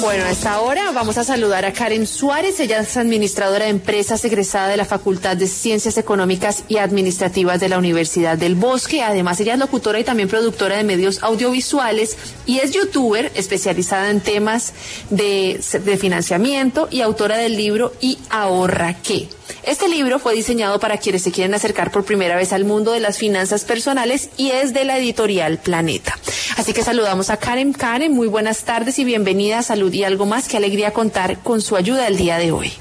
Bueno, 0.00 0.24
a 0.24 0.30
esta 0.30 0.60
hora 0.62 0.92
vamos 0.92 1.18
a 1.18 1.24
saludar 1.24 1.66
a 1.66 1.74
Karen 1.74 2.06
Suárez. 2.06 2.58
Ella 2.58 2.80
es 2.80 2.96
administradora 2.96 3.66
de 3.66 3.70
empresas 3.70 4.24
egresada 4.24 4.68
de 4.68 4.78
la 4.78 4.86
Facultad 4.86 5.36
de 5.36 5.46
Ciencias 5.46 5.98
Económicas 5.98 6.64
y 6.68 6.78
Administrativas 6.78 7.60
de 7.60 7.68
la 7.68 7.76
Universidad 7.76 8.38
del 8.38 8.54
Bosque. 8.54 9.02
Además, 9.02 9.40
ella 9.40 9.54
es 9.54 9.58
locutora 9.58 10.00
y 10.00 10.04
también 10.04 10.30
productora 10.30 10.78
de 10.78 10.84
medios 10.84 11.22
audiovisuales 11.22 12.16
y 12.46 12.60
es 12.60 12.70
youtuber 12.70 13.30
especializada 13.34 14.08
en 14.08 14.20
temas 14.20 14.72
de, 15.10 15.60
de 15.84 15.96
financiamiento 15.98 16.88
y 16.90 17.02
autora 17.02 17.36
del 17.36 17.56
libro 17.56 17.92
Y 18.00 18.18
ahorra 18.30 18.94
qué. 19.02 19.28
Este 19.62 19.88
libro 19.88 20.18
fue 20.18 20.34
diseñado 20.34 20.78
para 20.80 20.98
quienes 20.98 21.22
se 21.22 21.32
quieren 21.32 21.54
acercar 21.54 21.90
por 21.90 22.04
primera 22.04 22.36
vez 22.36 22.52
al 22.52 22.64
mundo 22.64 22.92
de 22.92 23.00
las 23.00 23.18
finanzas 23.18 23.64
personales 23.64 24.30
y 24.36 24.50
es 24.50 24.72
de 24.72 24.84
la 24.84 24.98
editorial 24.98 25.58
Planeta. 25.58 26.16
Así 26.56 26.72
que 26.72 26.82
saludamos 26.82 27.30
a 27.30 27.36
Karen. 27.36 27.72
Karen, 27.72 28.12
muy 28.12 28.28
buenas 28.28 28.64
tardes 28.64 28.98
y 28.98 29.04
bienvenida 29.04 29.58
a 29.58 29.62
Salud 29.62 29.92
y 29.92 30.04
algo 30.04 30.26
más. 30.26 30.48
Qué 30.48 30.56
alegría 30.56 30.92
contar 30.92 31.38
con 31.38 31.60
su 31.60 31.76
ayuda 31.76 32.06
el 32.06 32.16
día 32.16 32.38
de 32.38 32.52
hoy. 32.52 32.72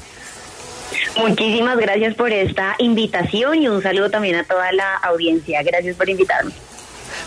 Muchísimas 1.18 1.78
gracias 1.78 2.16
por 2.16 2.32
esta 2.32 2.76
invitación 2.80 3.62
y 3.62 3.68
un 3.68 3.82
saludo 3.82 4.10
también 4.10 4.36
a 4.36 4.44
toda 4.44 4.72
la 4.72 4.96
audiencia. 4.98 5.62
Gracias 5.64 5.96
por 5.96 6.10
invitarme. 6.10 6.52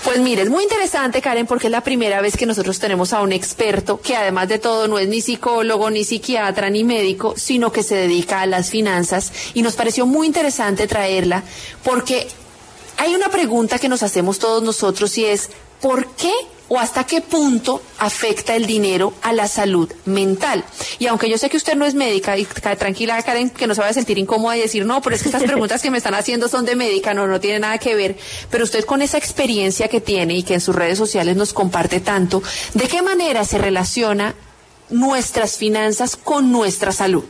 Pues 0.05 0.19
mire, 0.19 0.43
es 0.43 0.51
muy 0.51 0.65
interesante, 0.65 1.23
Karen, 1.23 1.47
porque 1.47 1.69
es 1.69 1.71
la 1.71 1.83
primera 1.83 2.21
vez 2.21 2.37
que 2.37 2.45
nosotros 2.45 2.81
tenemos 2.81 3.13
a 3.13 3.23
un 3.23 3.31
experto 3.31 4.01
que 4.01 4.17
además 4.17 4.49
de 4.49 4.59
todo 4.59 4.89
no 4.89 4.99
es 4.99 5.07
ni 5.09 5.21
psicólogo, 5.21 5.91
ni 5.91 6.05
psiquiatra, 6.05 6.71
ni 6.71 6.83
médico, 6.83 7.35
sino 7.37 7.71
que 7.71 7.85
se 7.85 7.95
dedica 7.95 8.41
a 8.41 8.47
las 8.47 8.69
finanzas. 8.69 9.33
Y 9.55 9.63
nos 9.63 9.75
pareció 9.75 10.05
muy 10.05 10.27
interesante 10.27 10.89
traerla 10.89 11.45
porque 11.85 12.27
hay 12.99 13.15
una 13.15 13.29
pregunta 13.29 13.79
que 13.79 13.89
nos 13.89 14.03
hacemos 14.03 14.41
todos 14.41 14.63
nosotros 14.63 15.17
y 15.19 15.25
es, 15.25 15.51
¿por 15.81 16.09
qué 16.15 16.33
o 16.73 16.79
hasta 16.79 17.05
qué 17.05 17.21
punto 17.21 17.83
afecta 17.99 18.57
el 18.57 18.65
dinero 18.65 19.13
a 19.21 19.35
la 19.35 19.47
salud 19.47 19.93
mental. 20.07 20.65
Y 20.99 21.07
aunque 21.07 21.29
yo 21.29 21.37
sé 21.37 21.51
que 21.51 21.59
usted 21.59 21.77
no 21.77 21.85
es 21.85 21.93
médica, 21.93 22.39
y 22.39 22.47
tranquila 22.47 23.23
Karen, 23.23 23.51
que 23.51 23.67
no 23.67 23.75
se 23.75 23.83
vaya 23.83 23.91
a 23.91 23.95
sentir 23.95 24.17
incómoda 24.17 24.57
y 24.57 24.63
decir, 24.63 24.87
no, 24.87 25.03
pero 25.03 25.15
es 25.15 25.23
que 25.23 25.29
estas 25.29 25.43
preguntas 25.43 25.83
que 25.83 25.91
me 25.91 25.99
están 25.99 26.15
haciendo 26.15 26.49
son 26.49 26.65
de 26.65 26.75
médica, 26.75 27.13
no, 27.13 27.27
no 27.27 27.41
tiene 27.41 27.59
nada 27.59 27.77
que 27.77 27.95
ver, 27.95 28.17
pero 28.51 28.65
usted 28.65 28.87
con 28.87 29.03
esa 29.03 29.19
experiencia 29.19 29.89
que 29.89 30.01
tiene 30.01 30.33
y 30.33 30.45
que 30.45 30.55
en 30.55 30.63
sus 30.63 30.75
redes 30.75 30.97
sociales 30.97 31.37
nos 31.37 31.53
comparte 31.53 32.01
tanto, 32.01 32.43
¿de 32.73 32.89
qué 32.89 33.03
manera 33.03 33.45
se 33.45 33.59
relaciona 33.59 34.35
nuestras 34.89 35.59
finanzas 35.59 36.17
con 36.17 36.51
nuestra 36.53 36.91
salud? 36.91 37.25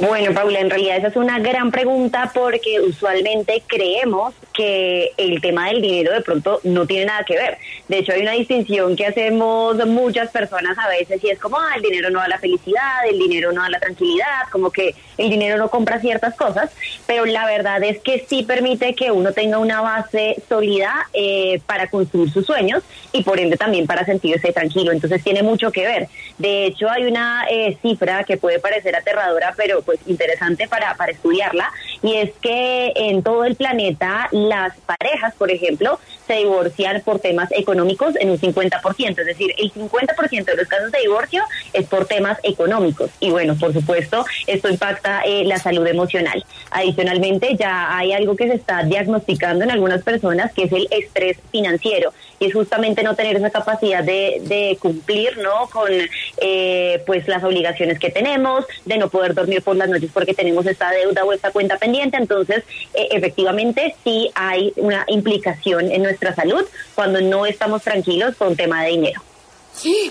Bueno, 0.00 0.32
Paula, 0.32 0.60
en 0.60 0.70
realidad 0.70 0.98
esa 0.98 1.08
es 1.08 1.16
una 1.16 1.38
gran 1.38 1.70
pregunta 1.70 2.30
porque 2.32 2.80
usualmente 2.80 3.62
creemos 3.66 4.34
que 4.52 5.12
el 5.16 5.40
tema 5.40 5.68
del 5.68 5.80
dinero 5.80 6.12
de 6.12 6.20
pronto 6.20 6.60
no 6.64 6.86
tiene 6.86 7.06
nada 7.06 7.24
que 7.24 7.36
ver. 7.36 7.58
De 7.88 7.98
hecho, 7.98 8.12
hay 8.12 8.22
una 8.22 8.32
distinción 8.32 8.96
que 8.96 9.06
hacemos 9.06 9.76
muchas 9.86 10.30
personas 10.30 10.76
a 10.78 10.88
veces 10.88 11.22
y 11.22 11.30
es 11.30 11.38
como, 11.38 11.58
ah, 11.58 11.72
el 11.76 11.82
dinero 11.82 12.10
no 12.10 12.20
da 12.20 12.28
la 12.28 12.38
felicidad, 12.38 13.06
el 13.08 13.18
dinero 13.18 13.52
no 13.52 13.62
da 13.62 13.68
la 13.68 13.80
tranquilidad, 13.80 14.48
como 14.50 14.70
que 14.70 14.94
el 15.18 15.30
dinero 15.30 15.56
no 15.56 15.68
compra 15.70 16.00
ciertas 16.00 16.34
cosas, 16.34 16.70
pero 17.06 17.26
la 17.26 17.46
verdad 17.46 17.82
es 17.82 18.00
que 18.00 18.24
sí 18.28 18.42
permite 18.42 18.94
que 18.94 19.10
uno 19.10 19.32
tenga 19.32 19.58
una 19.58 19.80
base 19.80 20.42
sólida 20.48 21.08
eh, 21.12 21.60
para 21.66 21.88
construir 21.88 22.30
sus 22.30 22.46
sueños 22.46 22.82
y 23.12 23.22
por 23.22 23.38
ende 23.38 23.56
también 23.56 23.86
para 23.86 24.04
sentirse 24.04 24.52
tranquilo. 24.52 24.92
Entonces 24.92 25.22
tiene 25.22 25.42
mucho 25.42 25.70
que 25.70 25.86
ver. 25.86 26.08
De 26.38 26.66
hecho, 26.66 26.88
hay 26.88 27.04
una 27.04 27.44
eh, 27.50 27.76
cifra 27.82 28.24
que 28.24 28.36
puede 28.36 28.58
parecer 28.58 28.96
aterradora, 28.96 29.54
pero 29.56 29.82
pues 29.82 30.00
interesante 30.06 30.68
para, 30.68 30.94
para 30.94 31.12
estudiarla, 31.12 31.70
y 32.02 32.16
es 32.16 32.30
que 32.40 32.92
en 32.96 33.22
todo 33.22 33.44
el 33.44 33.56
planeta 33.56 34.28
las 34.48 34.76
parejas, 34.78 35.34
por 35.34 35.50
ejemplo, 35.50 35.98
se 36.26 36.34
divorcian 36.36 37.00
por 37.02 37.18
temas 37.18 37.50
económicos 37.52 38.14
en 38.16 38.30
un 38.30 38.38
50%, 38.38 39.18
es 39.18 39.26
decir, 39.26 39.52
el 39.58 39.72
50% 39.72 40.44
de 40.44 40.56
los 40.56 40.68
casos 40.68 40.92
de 40.92 41.00
divorcio 41.00 41.42
es 41.72 41.86
por 41.86 42.06
temas 42.06 42.38
económicos. 42.42 43.10
Y 43.18 43.30
bueno, 43.30 43.56
por 43.58 43.72
supuesto, 43.72 44.24
esto 44.46 44.68
impacta 44.68 45.22
eh, 45.22 45.44
la 45.44 45.58
salud 45.58 45.86
emocional. 45.86 46.44
Adicionalmente, 46.70 47.56
ya 47.56 47.96
hay 47.96 48.12
algo 48.12 48.36
que 48.36 48.46
se 48.46 48.54
está 48.54 48.84
diagnosticando 48.84 49.64
en 49.64 49.72
algunas 49.72 50.02
personas, 50.02 50.52
que 50.52 50.64
es 50.64 50.72
el 50.72 50.86
estrés 50.90 51.38
financiero, 51.50 52.12
y 52.38 52.46
es 52.46 52.54
justamente 52.54 53.02
no 53.02 53.16
tener 53.16 53.36
esa 53.36 53.50
capacidad 53.50 54.04
de, 54.04 54.40
de 54.44 54.78
cumplir 54.80 55.36
¿no? 55.38 55.68
con 55.70 55.90
eh, 56.38 57.02
pues 57.06 57.26
las 57.28 57.42
obligaciones 57.44 57.98
que 57.98 58.10
tenemos, 58.10 58.64
de 58.84 58.98
no 58.98 59.08
poder 59.08 59.34
dormir 59.34 59.62
por 59.62 59.76
las 59.76 59.88
noches 59.88 60.10
porque 60.12 60.34
tenemos 60.34 60.66
esta 60.66 60.90
deuda 60.90 61.24
o 61.24 61.32
esta 61.32 61.50
cuenta 61.50 61.76
pendiente. 61.76 62.16
Entonces, 62.16 62.64
eh, 62.94 63.08
efectivamente, 63.10 63.94
sí 64.04 64.29
hay 64.34 64.72
una 64.76 65.04
implicación 65.08 65.90
en 65.90 66.02
nuestra 66.02 66.34
salud 66.34 66.64
cuando 66.94 67.20
no 67.20 67.46
estamos 67.46 67.82
tranquilos 67.82 68.36
con 68.36 68.56
tema 68.56 68.84
de 68.84 68.90
dinero. 68.90 69.22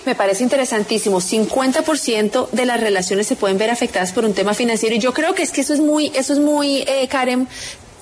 Me 0.05 0.15
parece 0.15 0.43
interesantísimo. 0.43 1.19
50% 1.19 2.49
de 2.49 2.65
las 2.65 2.79
relaciones 2.79 3.27
se 3.27 3.35
pueden 3.35 3.57
ver 3.57 3.69
afectadas 3.69 4.13
por 4.13 4.25
un 4.25 4.33
tema 4.33 4.53
financiero 4.53 4.95
y 4.95 4.99
yo 4.99 5.13
creo 5.13 5.35
que 5.35 5.43
es 5.43 5.51
que 5.51 5.61
eso 5.61 5.73
es 5.73 5.79
muy, 5.79 6.11
eso 6.15 6.33
es 6.33 6.39
muy, 6.39 6.81
eh, 6.87 7.07
Karen, 7.09 7.47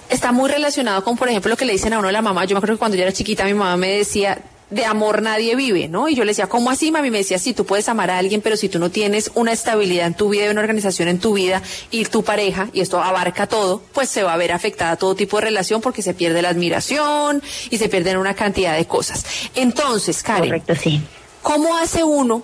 está 0.10 0.32
muy 0.32 0.50
relacionado 0.50 1.04
con, 1.04 1.18
por 1.18 1.28
ejemplo, 1.28 1.50
lo 1.50 1.58
que 1.58 1.66
le 1.66 1.74
dicen 1.74 1.94
a 1.94 2.00
uno 2.00 2.10
la 2.10 2.22
mamá. 2.22 2.46
Yo 2.46 2.56
me 2.56 2.60
acuerdo 2.60 2.76
que 2.76 2.80
cuando 2.80 2.96
yo 2.96 3.04
era 3.04 3.12
chiquita 3.12 3.44
mi 3.46 3.54
mamá 3.54 3.76
me 3.76 3.98
decía, 3.98 4.40
de 4.70 4.86
amor 4.86 5.22
nadie 5.22 5.56
vive, 5.56 5.88
¿no? 5.88 6.10
Y 6.10 6.16
yo 6.16 6.24
le 6.26 6.32
decía, 6.32 6.48
¿cómo 6.48 6.70
así, 6.70 6.92
mami? 6.92 7.10
Me 7.10 7.20
decía, 7.20 7.40
sí, 7.40 7.54
tú 7.54 7.66
puedes 7.66 7.88
amar 7.88 8.12
a 8.12 8.18
alguien, 8.18 8.42
pero 8.42 8.58
si 8.58 8.68
tú 8.68 8.80
no 8.80 8.92
tienes 8.92 9.32
una 9.36 9.54
estabilidad 9.54 10.08
en 10.08 10.14
tu 10.14 10.30
vida 10.30 10.46
y 10.46 10.50
una 10.50 10.62
organización 10.62 11.08
en 11.08 11.20
tu 11.20 11.34
vida 11.34 11.62
y 11.90 12.04
tu 12.06 12.24
pareja, 12.24 12.70
y 12.74 12.82
esto 12.82 13.02
abarca 13.02 13.48
todo, 13.48 13.82
pues 13.94 14.10
se 14.10 14.24
va 14.24 14.34
a 14.34 14.38
ver 14.38 14.52
afectada 14.52 14.98
todo 14.98 15.16
tipo 15.16 15.38
de 15.38 15.46
relación 15.46 15.80
porque 15.82 16.02
se 16.02 16.14
pierde 16.14 16.42
la 16.42 16.50
admiración 16.50 17.42
y 17.70 17.78
se 17.78 17.88
pierden 17.88 18.18
una 18.18 18.34
cantidad 18.34 18.76
de 18.76 18.86
cosas. 18.86 19.26
Entonces, 19.56 20.22
Karen, 20.22 20.50
Correcto, 20.50 20.76
sí. 20.76 21.02
¿cómo 21.42 21.78
hace 21.78 22.04
uno 22.04 22.44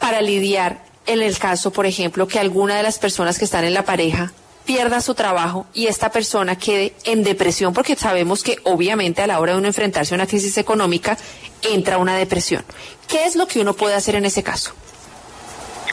para 0.00 0.20
lidiar 0.20 0.84
en 1.06 1.22
el 1.22 1.38
caso, 1.38 1.72
por 1.72 1.86
ejemplo, 1.86 2.26
que 2.26 2.38
alguna 2.38 2.76
de 2.76 2.82
las 2.82 2.98
personas 2.98 3.38
que 3.38 3.44
están 3.44 3.64
en 3.64 3.74
la 3.74 3.84
pareja 3.84 4.32
pierda 4.64 5.00
su 5.00 5.14
trabajo 5.14 5.66
y 5.74 5.86
esta 5.86 6.10
persona 6.10 6.56
quede 6.56 6.94
en 7.04 7.22
depresión, 7.24 7.72
porque 7.72 7.96
sabemos 7.96 8.42
que 8.42 8.58
obviamente 8.64 9.22
a 9.22 9.26
la 9.26 9.40
hora 9.40 9.52
de 9.52 9.58
uno 9.58 9.68
enfrentarse 9.68 10.14
a 10.14 10.16
una 10.16 10.26
crisis 10.26 10.56
económica 10.58 11.16
entra 11.62 11.98
una 11.98 12.16
depresión. 12.16 12.64
¿Qué 13.08 13.24
es 13.24 13.36
lo 13.36 13.46
que 13.46 13.60
uno 13.60 13.74
puede 13.74 13.94
hacer 13.94 14.14
en 14.14 14.24
ese 14.24 14.42
caso? 14.42 14.72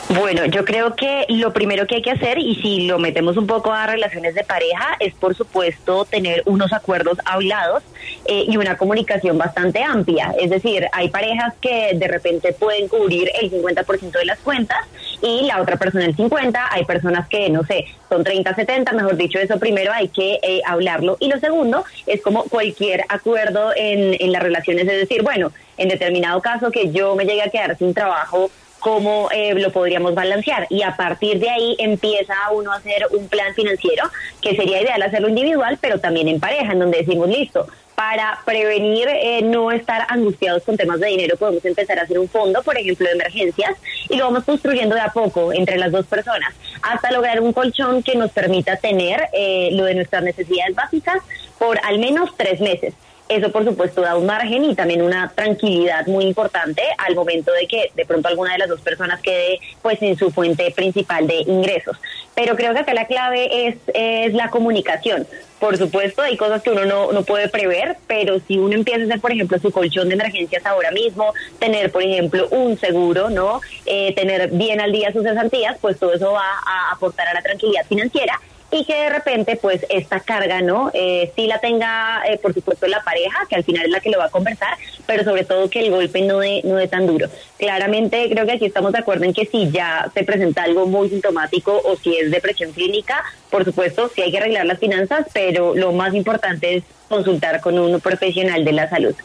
Bueno, 0.10 0.46
yo 0.46 0.66
creo 0.66 0.96
que 0.96 1.28
lo 1.30 1.54
primero 1.54 1.86
que 1.86 1.98
hay 1.98 2.02
que 2.02 2.10
hacer, 2.10 2.40
y 2.40 2.56
si 2.56 2.88
lo 2.88 2.98
metemos 2.98 3.38
un 3.38 3.46
poco 3.46 3.72
a 3.72 3.86
relaciones 3.86 4.34
de 4.34 4.44
pareja, 4.44 4.98
es 5.00 5.14
por 5.14 5.36
supuesto 5.36 6.04
tener 6.04 6.42
unos 6.48 6.74
acuerdos 6.74 7.20
hablados 7.26 7.84
eh, 8.26 8.46
y 8.48 8.58
una 8.58 8.76
comunicación 8.76 9.38
bastante 9.38 9.84
amplia. 9.84 10.34
Es 10.40 10.50
decir, 10.50 10.88
hay 10.94 11.10
parejas 11.10 11.54
que 11.62 11.92
de 11.94 12.08
repente 12.08 12.54
pueden 12.54 12.88
cubrir 12.88 13.30
el 13.40 13.52
50% 13.52 14.12
de 14.12 14.26
las 14.26 14.40
cuentas 14.40 14.80
y 15.22 15.44
la 15.46 15.62
otra 15.62 15.78
persona 15.78 16.06
el 16.06 16.16
50%. 16.18 16.58
Hay 16.72 16.86
personas 16.86 17.30
que, 17.30 17.48
no 17.52 17.64
sé, 17.64 17.86
son 18.10 18.24
30, 18.24 18.56
70, 18.56 18.92
mejor 18.94 19.16
dicho, 19.16 19.38
eso 19.38 19.60
primero 19.60 19.94
hay 19.94 20.08
que 20.08 20.40
eh, 20.42 20.62
hablarlo. 20.66 21.18
Y 21.20 21.30
lo 21.30 21.40
segundo 21.40 21.86
es 22.08 22.20
como 22.24 22.46
cualquier 22.46 23.06
acuerdo 23.10 23.74
en, 23.76 24.18
en 24.20 24.32
las 24.32 24.42
relaciones, 24.42 24.88
es 24.88 25.02
decir, 25.02 25.22
bueno, 25.22 25.52
en 25.78 25.88
determinado 25.88 26.42
caso 26.42 26.72
que 26.72 26.90
yo 26.92 27.16
me 27.16 27.26
llegue 27.26 27.44
a 27.44 27.50
quedar 27.50 27.78
sin 27.78 27.94
trabajo, 27.94 28.50
cómo 28.80 29.30
eh, 29.32 29.54
lo 29.56 29.72
podríamos 29.72 30.16
balancear. 30.16 30.68
Y 30.70 30.82
a 30.84 30.96
partir 30.96 31.40
de 31.40 31.50
ahí 31.50 31.76
empieza 31.80 32.36
uno 32.54 32.72
a 32.72 32.78
hacer 32.78 33.08
un 33.12 33.28
plan 33.28 33.54
financiero, 33.54 34.10
que 34.42 34.56
sería 34.56 34.82
ideal 34.82 35.02
hacerlo 35.02 35.30
individual, 35.30 35.78
pero 35.80 36.00
también 36.00 36.28
en 36.28 36.40
pareja, 36.40 36.72
en 36.72 36.80
donde 36.80 37.00
decimos, 37.00 37.30
listo, 37.30 37.68
para 38.00 38.40
prevenir 38.46 39.10
eh, 39.10 39.42
no 39.42 39.72
estar 39.72 40.06
angustiados 40.08 40.64
con 40.64 40.78
temas 40.78 41.02
de 41.02 41.08
dinero, 41.08 41.36
podemos 41.36 41.66
empezar 41.66 42.00
a 42.00 42.04
hacer 42.04 42.18
un 42.18 42.30
fondo, 42.30 42.64
por 42.64 42.78
ejemplo, 42.78 43.06
de 43.06 43.12
emergencias, 43.12 43.76
y 44.08 44.16
lo 44.16 44.24
vamos 44.24 44.46
construyendo 44.46 44.96
de 44.96 45.02
a 45.02 45.12
poco 45.12 45.52
entre 45.52 45.78
las 45.78 45.92
dos 45.92 46.06
personas, 46.06 46.54
hasta 46.82 47.12
lograr 47.12 47.42
un 47.42 47.52
colchón 47.52 48.02
que 48.02 48.16
nos 48.16 48.32
permita 48.32 48.78
tener 48.78 49.24
eh, 49.34 49.72
lo 49.74 49.84
de 49.84 49.96
nuestras 49.96 50.24
necesidades 50.24 50.74
básicas 50.76 51.22
por 51.58 51.78
al 51.84 52.00
menos 52.00 52.30
tres 52.38 52.62
meses. 52.62 52.94
Eso, 53.30 53.52
por 53.52 53.64
supuesto, 53.64 54.02
da 54.02 54.18
un 54.18 54.26
margen 54.26 54.66
y 54.66 54.74
también 54.74 55.04
una 55.04 55.32
tranquilidad 55.36 56.08
muy 56.08 56.26
importante 56.26 56.82
al 56.98 57.14
momento 57.14 57.52
de 57.52 57.68
que 57.68 57.92
de 57.96 58.04
pronto 58.04 58.28
alguna 58.28 58.54
de 58.54 58.58
las 58.58 58.70
dos 58.70 58.82
personas 58.82 59.22
quede 59.22 59.60
pues 59.84 60.02
en 60.02 60.18
su 60.18 60.32
fuente 60.32 60.72
principal 60.72 61.28
de 61.28 61.42
ingresos. 61.42 61.96
Pero 62.34 62.56
creo 62.56 62.74
que 62.74 62.80
acá 62.80 62.96
la 62.96 63.06
clave 63.06 63.68
es, 63.68 63.76
es 63.94 64.34
la 64.34 64.50
comunicación. 64.50 65.28
Por 65.60 65.78
supuesto, 65.78 66.24
hay 66.24 66.38
cosas 66.38 66.64
que 66.64 66.72
uno 66.72 66.86
no, 66.86 67.12
no 67.12 67.22
puede 67.24 67.50
prever, 67.50 67.98
pero 68.08 68.40
si 68.48 68.58
uno 68.58 68.74
empieza 68.74 69.02
a 69.02 69.06
hacer, 69.06 69.22
por 69.22 69.32
ejemplo, 69.32 69.60
su 69.60 69.72
colchón 69.72 70.08
de 70.08 70.16
emergencias 70.16 70.66
ahora 70.66 70.90
mismo, 70.90 71.32
tener, 71.60 71.92
por 71.92 72.02
ejemplo, 72.02 72.48
un 72.50 72.80
seguro, 72.80 73.30
¿no? 73.30 73.62
Eh, 73.86 74.16
tener 74.16 74.50
bien 74.52 74.82
al 74.82 74.92
día 74.92 75.14
sus 75.14 75.22
cesantías, 75.24 75.78
pues 75.80 76.00
todo 76.00 76.14
eso 76.14 76.32
va 76.32 76.48
a 76.66 76.94
aportar 76.94 77.28
a 77.28 77.34
la 77.36 77.44
tranquilidad 77.44 77.86
financiera 77.88 78.40
y 78.72 78.86
que 78.86 78.94
de 78.94 79.10
repente 79.10 79.56
pues 79.56 79.86
esta 79.90 80.20
carga 80.20 80.62
no 80.62 80.92
eh, 80.94 81.32
sí 81.36 81.48
la 81.48 81.60
tenga 81.60 82.22
eh, 82.28 82.38
por 82.38 82.54
supuesto 82.54 82.88
la 82.88 83.04
pareja 83.04 83.46
que 83.50 83.56
al 83.56 83.64
final 83.64 83.86
es 83.86 83.92
la 83.92 84.00
que 84.00 84.10
lo 84.10 84.20
va 84.20 84.26
a 84.26 84.30
conversar 84.30 84.78
pero 85.08 85.24
sobre 85.24 85.44
todo 85.44 85.70
que 85.70 85.80
el 85.80 85.92
golpe 85.92 86.22
no 86.22 86.40
de 86.40 86.62
no 86.64 86.76
de 86.76 86.88
tan 86.88 87.08
duro. 87.08 87.28
Claramente 87.58 88.30
creo 88.30 88.46
que 88.46 88.54
aquí 88.54 88.66
estamos 88.66 88.92
de 88.92 89.00
acuerdo 89.00 89.26
en 89.26 89.34
que 89.34 89.46
si 89.46 89.70
ya 89.72 90.10
se 90.14 90.24
presenta 90.24 90.64
algo 90.64 90.86
muy 90.86 91.10
sintomático 91.10 91.82
o 91.84 91.96
si 91.98 92.16
es 92.16 92.32
depresión 92.32 92.72
clínica 92.72 93.24
por 93.50 93.66
supuesto 93.66 94.10
sí 94.14 94.22
hay 94.22 94.32
que 94.32 94.38
arreglar 94.38 94.66
las 94.66 94.80
finanzas 94.80 95.26
pero 95.34 95.76
lo 95.76 95.92
más 95.92 96.14
importante 96.14 96.78
es 96.78 96.84
consultar 97.08 97.62
con 97.62 97.80
un 97.80 98.00
profesional 98.00 98.64
de 98.64 98.72
la 98.72 98.90
salud 98.90 99.16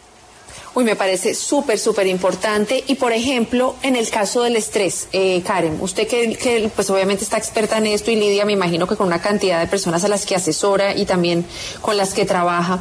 Uy, 0.74 0.84
me 0.84 0.96
parece 0.96 1.34
súper, 1.34 1.78
súper 1.78 2.06
importante. 2.06 2.82
Y 2.88 2.96
por 2.96 3.12
ejemplo, 3.12 3.76
en 3.82 3.94
el 3.94 4.08
caso 4.10 4.42
del 4.42 4.56
estrés, 4.56 5.08
eh, 5.12 5.42
Karen, 5.46 5.78
usted 5.80 6.08
que, 6.08 6.36
que, 6.36 6.70
pues 6.74 6.90
obviamente 6.90 7.22
está 7.22 7.38
experta 7.38 7.78
en 7.78 7.86
esto 7.86 8.10
y 8.10 8.16
Lidia, 8.16 8.44
me 8.44 8.52
imagino 8.52 8.86
que 8.86 8.96
con 8.96 9.06
una 9.06 9.20
cantidad 9.20 9.60
de 9.60 9.66
personas 9.68 10.04
a 10.04 10.08
las 10.08 10.26
que 10.26 10.34
asesora 10.34 10.96
y 10.96 11.06
también 11.06 11.46
con 11.80 11.96
las 11.96 12.12
que 12.12 12.24
trabaja, 12.24 12.80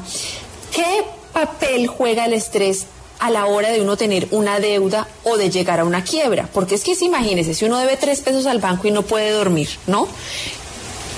¿qué 0.73 1.03
papel 1.33 1.87
juega 1.87 2.25
el 2.25 2.33
estrés 2.33 2.87
a 3.19 3.29
la 3.29 3.45
hora 3.45 3.69
de 3.69 3.81
uno 3.81 3.95
tener 3.95 4.27
una 4.31 4.59
deuda 4.59 5.07
o 5.23 5.37
de 5.37 5.51
llegar 5.51 5.79
a 5.79 5.85
una 5.85 6.03
quiebra? 6.03 6.49
Porque 6.51 6.75
es 6.75 6.83
que 6.83 6.95
si 6.95 7.05
imagínese, 7.05 7.53
si 7.53 7.65
uno 7.65 7.77
debe 7.77 7.95
tres 7.97 8.21
pesos 8.21 8.47
al 8.47 8.59
banco 8.59 8.87
y 8.87 8.91
no 8.91 9.03
puede 9.03 9.29
dormir, 9.29 9.69
¿no? 9.85 10.07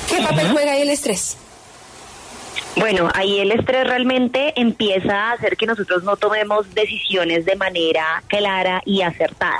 ¿Qué 0.09 0.21
papel 0.21 0.51
juega 0.51 0.73
ahí 0.73 0.81
el 0.81 0.89
estrés? 0.89 1.37
Bueno, 2.77 3.09
ahí 3.13 3.39
el 3.39 3.51
estrés 3.51 3.87
realmente 3.87 4.53
empieza 4.57 5.29
a 5.29 5.31
hacer 5.33 5.55
que 5.55 5.65
nosotros 5.65 6.03
no 6.03 6.17
tomemos 6.17 6.73
decisiones 6.73 7.45
de 7.45 7.55
manera 7.55 8.21
clara 8.27 8.81
y 8.85 9.01
acertada. 9.01 9.59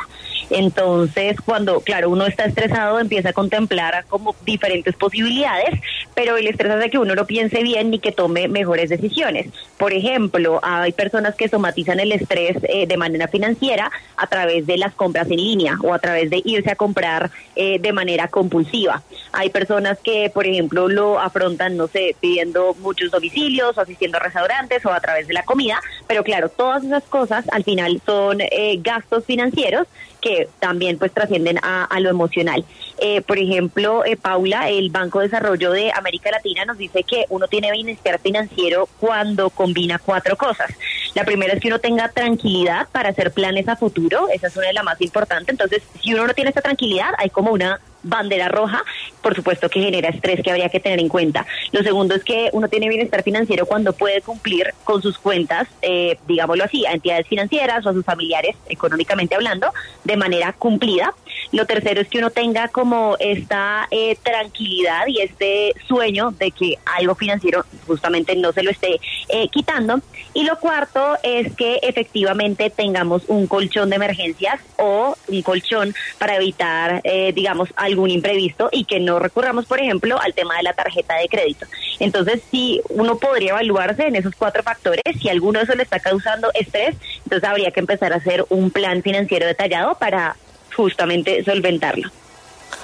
Entonces, 0.50 1.40
cuando, 1.42 1.82
claro, 1.82 2.10
uno 2.10 2.26
está 2.26 2.46
estresado, 2.46 3.00
empieza 3.00 3.30
a 3.30 3.34
contemplar 3.34 4.06
como 4.08 4.36
diferentes 4.46 4.96
posibilidades, 4.96 5.80
pero 6.14 6.38
el 6.38 6.48
estrés 6.48 6.72
hace 6.72 6.90
que 6.90 6.98
uno 6.98 7.16
no 7.16 7.26
piense 7.26 7.64
bien 7.64 7.90
ni 7.90 8.00
que 8.00 8.12
tome 8.12 8.48
mejores 8.48 8.90
decisiones. 8.90 9.48
Por 9.78 9.94
ejemplo, 9.94 10.60
hay 10.64 10.92
personas 10.94 11.36
que 11.36 11.50
somatizan 11.50 12.00
el 12.00 12.12
estrés 12.12 12.58
eh, 12.64 12.88
de 12.88 12.98
manera 12.98 13.28
financiera 13.28 13.92
a 14.18 14.28
través 14.28 14.66
de 14.66 14.78
las 14.78 14.94
compras 14.94 15.30
en 15.30 15.38
línea 15.38 15.78
o 15.84 15.94
a 15.94 16.00
través 16.00 16.30
de 16.30 16.42
irse 16.46 16.72
a 16.72 16.76
comprar 16.76 17.32
eh, 17.56 17.80
de 17.80 17.94
manera 17.94 18.28
compulsiva. 18.28 19.04
Hay 19.32 19.50
personas 19.50 19.98
que, 20.00 20.30
por 20.34 20.48
ejemplo, 20.48 20.88
lo 20.88 21.20
afrontan, 21.20 21.78
no 21.78 21.88
sé, 21.88 22.16
pidiendo 22.20 22.76
muchos 22.80 23.12
domicilios 23.12 23.78
o 23.78 23.82
asistiendo 23.82 24.18
a 24.18 24.22
restaurantes 24.22 24.86
o 24.86 24.92
a 24.92 25.00
través 25.00 25.28
de 25.28 25.34
la 25.34 25.44
comida, 25.44 25.80
pero 26.08 26.24
claro, 26.24 26.50
todas 26.50 26.84
esas 26.84 27.04
cosas 27.04 27.46
al 27.52 27.64
final 27.64 28.02
son 28.06 28.42
eh, 28.42 28.80
gastos 28.82 29.26
financieros 29.26 29.88
que 30.22 30.35
también 30.60 30.98
pues 30.98 31.12
trascienden 31.12 31.60
a, 31.62 31.88
lo 32.00 32.10
emocional. 32.10 32.66
Eh, 32.98 33.22
por 33.22 33.38
ejemplo, 33.38 34.06
eh, 34.06 34.18
Paula, 34.18 34.70
el 34.70 34.90
Banco 34.90 35.20
de 35.20 35.28
Desarrollo 35.28 35.72
de 35.72 35.92
América 35.92 36.32
Latina 36.32 36.66
nos 36.66 36.78
dice 36.78 37.04
que 37.04 37.26
uno 37.30 37.48
tiene 37.48 37.72
bienestar 37.72 38.20
financiero 38.20 38.88
cuando 39.00 39.50
combina 39.50 40.00
cuatro 40.00 40.36
cosas. 40.36 40.72
La 41.16 41.24
primera 41.24 41.54
es 41.54 41.62
que 41.62 41.70
uno 41.70 41.80
tenga 41.80 42.10
tranquilidad 42.10 42.88
para 42.92 43.10
hacer 43.10 43.32
planes 43.32 43.68
a 43.70 43.78
futuro, 43.78 44.28
esa 44.34 44.48
es 44.48 44.58
una 44.58 44.68
de 44.68 44.74
las 44.74 44.84
más 44.84 45.02
importantes. 45.02 45.48
Entonces, 45.50 45.82
si 46.02 46.14
uno 46.14 46.28
no 46.28 46.34
tiene 46.34 46.50
esta 46.50 46.62
tranquilidad, 46.62 47.14
hay 47.18 47.30
como 47.30 47.52
una 47.52 47.80
bandera 48.06 48.50
roja, 48.50 48.84
por 49.22 49.34
supuesto 49.34 49.70
que 49.70 49.82
genera 49.82 50.10
estrés 50.10 50.42
que 50.44 50.52
habría 50.52 50.70
que 50.70 50.80
tener 50.80 51.00
en 51.00 51.10
cuenta. 51.10 51.46
Lo 51.72 51.82
segundo 51.84 52.16
es 52.16 52.24
que 52.24 52.50
uno 52.54 52.68
tiene 52.68 52.88
bienestar 52.90 53.24
financiero 53.24 53.66
cuando 53.66 53.94
puede 53.94 54.22
cumplir 54.22 54.74
con 54.84 55.02
sus 55.02 55.18
cuentas, 55.18 55.68
eh, 55.82 56.18
digámoslo 56.28 56.66
así, 56.66 56.86
a 56.86 56.92
entidades 56.92 57.28
financieras 57.28 57.86
o 57.86 57.90
a 57.90 57.94
sus 57.94 58.06
familiares, 58.06 58.56
económicamente 58.68 59.36
hablando, 59.36 59.74
de 60.04 60.18
manera 60.18 60.54
cumplida. 60.54 61.14
Lo 61.56 61.66
tercero 61.66 62.02
es 62.02 62.10
que 62.10 62.18
uno 62.18 62.32
tenga 62.32 62.68
como 62.68 63.16
esta 63.18 63.88
eh, 63.90 64.18
tranquilidad 64.22 65.08
y 65.08 65.22
este 65.22 65.74
sueño 65.88 66.32
de 66.32 66.52
que 66.52 66.78
algo 66.98 67.16
financiero 67.16 67.64
justamente 67.88 68.36
no 68.36 68.52
se 68.52 68.62
lo 68.62 68.72
esté 68.72 69.00
eh, 69.30 69.48
quitando. 69.48 70.02
Y 70.34 70.44
lo 70.44 70.60
cuarto 70.60 71.18
es 71.24 71.56
que 71.56 71.80
efectivamente 71.82 72.70
tengamos 72.70 73.24
un 73.30 73.48
colchón 73.48 73.90
de 73.90 73.96
emergencias 73.96 74.60
o 74.78 75.16
un 75.30 75.42
colchón 75.44 75.96
para 76.18 76.36
evitar, 76.36 77.00
eh, 77.06 77.32
digamos, 77.34 77.70
algún 77.78 78.10
imprevisto 78.10 78.68
y 78.70 78.84
que 78.84 79.00
no 79.00 79.20
recurramos, 79.20 79.66
por 79.66 79.80
ejemplo, 79.80 80.20
al 80.20 80.34
tema 80.34 80.58
de 80.58 80.64
la 80.64 80.74
tarjeta 80.74 81.16
de 81.16 81.30
crédito. 81.30 81.68
Entonces, 82.02 82.42
si 82.52 82.82
uno 82.90 83.18
podría 83.18 83.52
evaluarse 83.52 84.08
en 84.08 84.18
esos 84.18 84.36
cuatro 84.36 84.62
factores, 84.62 85.04
si 85.22 85.30
alguno 85.30 85.60
de 85.60 85.64
esos 85.64 85.78
le 85.78 85.84
está 85.84 86.02
causando 86.02 86.52
estrés, 86.54 86.98
entonces 87.24 87.48
habría 87.48 87.72
que 87.72 87.80
empezar 87.80 88.12
a 88.12 88.18
hacer 88.18 88.44
un 88.50 88.72
plan 88.72 89.02
financiero 89.02 89.48
detallado 89.48 89.96
para 89.96 90.36
justamente 90.76 91.44
solventarlo. 91.44 92.10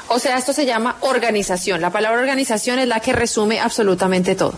O 0.07 0.19
sea, 0.19 0.37
esto 0.37 0.53
se 0.53 0.65
llama 0.65 0.97
organización. 1.01 1.81
La 1.81 1.89
palabra 1.89 2.19
organización 2.19 2.79
es 2.79 2.87
la 2.87 2.99
que 2.99 3.13
resume 3.13 3.59
absolutamente 3.59 4.35
todo. 4.35 4.53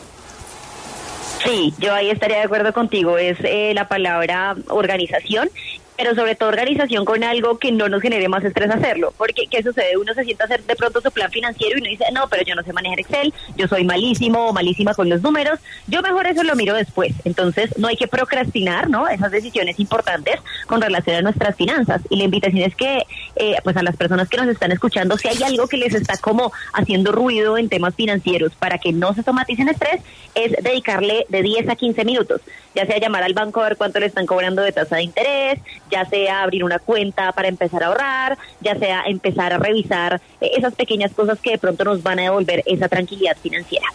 Sí, 1.44 1.74
yo 1.78 1.94
ahí 1.94 2.10
estaría 2.10 2.38
de 2.38 2.44
acuerdo 2.44 2.74
contigo. 2.74 3.18
Es 3.18 3.38
eh, 3.44 3.74
la 3.74 3.88
palabra 3.88 4.56
organización 4.70 5.50
pero 5.98 6.16
sobre 6.16 6.36
todo 6.36 6.50
organización 6.50 7.06
con 7.06 7.24
algo 7.24 7.58
que 7.58 7.72
no 7.72 7.90
nos 7.90 8.02
genere 8.02 8.28
más 8.28 8.44
estrés 8.44 8.72
hacerlo. 8.72 9.14
Porque, 9.18 9.48
¿qué 9.50 9.64
sucede? 9.64 9.98
Uno 9.98 10.14
se 10.14 10.24
sienta 10.24 10.44
a 10.44 10.48
hacer 10.48 10.64
de 10.64 10.76
pronto 10.76 11.02
su 11.02 11.12
plan 11.12 11.32
financiero 11.32 11.78
y 11.78 11.82
uno 11.82 11.90
dice, 11.90 12.06
no, 12.14 12.28
pero 12.30 12.44
yo 12.44 12.56
no 12.56 12.64
sé 12.64 12.74
manejar 12.74 13.00
Excel, 13.00 13.34
yo 13.56 13.68
soy 13.68 13.84
malísimo 13.84 14.48
o 14.48 14.54
malísima 14.54 14.94
con 14.94 15.10
los 15.10 15.22
números, 15.22 15.60
yo 15.88 16.02
mejor 16.02 16.28
eso 16.28 16.44
lo 16.44 16.56
miro 16.56 16.74
después. 16.74 17.14
Entonces, 17.26 17.78
no 17.78 17.88
hay 17.88 17.96
que 17.96 18.08
procrastinar, 18.08 18.90
¿no? 18.90 19.08
Esas 19.08 19.32
decisiones 19.32 19.80
importantes 19.80 20.40
con 20.68 20.82
relación 20.82 21.18
a 21.18 21.22
nuestras 21.22 21.56
finanzas. 21.56 22.02
Y 22.10 22.18
la 22.18 22.24
invitación 22.24 22.64
es 22.64 22.76
que, 22.76 23.04
eh, 23.36 23.56
pues 23.64 23.78
a 23.78 23.84
las 23.84 23.96
personas 23.96 24.30
que 24.30 24.38
nos 24.38 24.48
están 24.48 24.72
escuchando, 24.72 25.18
si 25.18 25.28
hay 25.28 25.44
algo 25.44 25.68
que 25.68 25.78
les 25.78 25.94
está 25.94 26.18
como 26.18 26.52
haciendo 26.74 27.12
ruido 27.12 27.58
en 27.58 27.70
temas 27.70 27.96
financieros 27.96 28.54
para 28.56 28.78
que 28.78 28.92
no 28.92 29.14
se 29.14 29.24
somaticen 29.24 29.70
estrés, 29.70 30.02
es 30.36 30.52
dedicarle 30.64 31.26
de 31.30 31.42
10 31.42 31.70
a 31.70 31.76
15 31.76 32.06
minutos, 32.06 32.42
ya 32.76 32.86
sea 32.86 32.98
llamar 32.98 33.24
al 33.24 33.34
banco 33.34 33.62
a 33.62 33.66
ver 33.66 33.78
cuánto 33.78 34.00
le 34.00 34.08
están 34.08 34.26
cobrando 34.26 34.62
de 34.62 34.72
tasa 34.72 34.96
de 34.96 35.04
interés, 35.04 35.60
ya 35.94 36.06
sea 36.10 36.42
abrir 36.42 36.64
una 36.64 36.80
cuenta 36.80 37.32
para 37.34 37.48
empezar 37.48 37.84
a 37.84 37.88
ahorrar, 37.88 38.38
ya 38.62 38.76
sea 38.78 39.04
empezar 39.06 39.54
a 39.54 39.60
revisar 39.60 40.20
esas 40.42 40.74
pequeñas 40.74 41.12
cosas 41.14 41.40
que 41.40 41.52
de 41.52 41.58
pronto 41.60 41.84
nos 41.84 42.02
van 42.02 42.20
a 42.20 42.24
devolver 42.24 42.64
esa 42.66 42.88
tranquilidad 42.90 43.38
financiera. 43.38 43.86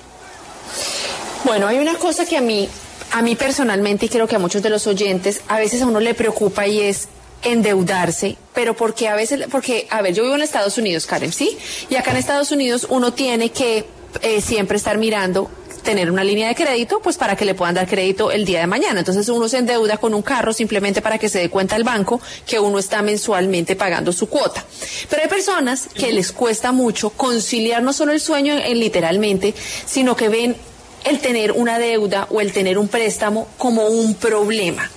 Bueno, 1.44 1.66
hay 1.66 1.78
una 1.78 1.96
cosa 1.96 2.24
que 2.24 2.36
a 2.36 2.40
mí, 2.40 2.68
a 3.12 3.22
mí 3.22 3.34
personalmente 3.34 4.06
y 4.06 4.08
creo 4.08 4.28
que 4.28 4.36
a 4.36 4.38
muchos 4.38 4.62
de 4.62 4.70
los 4.70 4.86
oyentes, 4.86 5.42
a 5.48 5.58
veces 5.58 5.82
a 5.82 5.86
uno 5.86 5.98
le 5.98 6.14
preocupa 6.14 6.68
y 6.68 6.80
es 6.80 7.08
endeudarse, 7.42 8.36
pero 8.54 8.74
porque 8.74 9.08
a 9.08 9.16
veces, 9.16 9.46
porque, 9.50 9.88
a 9.90 10.00
ver, 10.02 10.14
yo 10.14 10.22
vivo 10.22 10.36
en 10.36 10.42
Estados 10.42 10.78
Unidos, 10.78 11.06
Karen, 11.06 11.32
¿sí? 11.32 11.58
Y 11.90 11.96
acá 11.96 12.12
en 12.12 12.18
Estados 12.18 12.52
Unidos 12.52 12.86
uno 12.90 13.12
tiene 13.12 13.50
que 13.50 13.86
eh, 14.22 14.40
siempre 14.40 14.76
estar 14.76 14.98
mirando 14.98 15.50
tener 15.88 16.10
una 16.10 16.22
línea 16.22 16.48
de 16.48 16.54
crédito, 16.54 17.00
pues 17.00 17.16
para 17.16 17.34
que 17.34 17.46
le 17.46 17.54
puedan 17.54 17.74
dar 17.74 17.88
crédito 17.88 18.30
el 18.30 18.44
día 18.44 18.60
de 18.60 18.66
mañana. 18.66 18.98
Entonces 18.98 19.26
uno 19.30 19.48
se 19.48 19.56
endeuda 19.56 19.96
con 19.96 20.12
un 20.12 20.20
carro 20.20 20.52
simplemente 20.52 21.00
para 21.00 21.16
que 21.16 21.30
se 21.30 21.38
dé 21.38 21.48
cuenta 21.48 21.76
el 21.76 21.82
banco 21.82 22.20
que 22.46 22.60
uno 22.60 22.78
está 22.78 23.00
mensualmente 23.00 23.74
pagando 23.74 24.12
su 24.12 24.28
cuota. 24.28 24.62
Pero 25.08 25.22
hay 25.22 25.30
personas 25.30 25.88
que 25.94 26.12
les 26.12 26.30
cuesta 26.30 26.72
mucho 26.72 27.08
conciliar 27.08 27.82
no 27.82 27.94
solo 27.94 28.12
el 28.12 28.20
sueño 28.20 28.58
en, 28.58 28.78
literalmente, 28.78 29.54
sino 29.86 30.14
que 30.14 30.28
ven 30.28 30.56
el 31.04 31.20
tener 31.20 31.52
una 31.52 31.78
deuda 31.78 32.26
o 32.28 32.42
el 32.42 32.52
tener 32.52 32.76
un 32.76 32.88
préstamo 32.88 33.48
como 33.56 33.86
un 33.86 34.14
problema. 34.14 34.90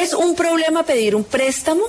¿Es 0.00 0.14
un 0.14 0.34
problema 0.34 0.84
pedir 0.84 1.16
un 1.16 1.24
préstamo 1.24 1.84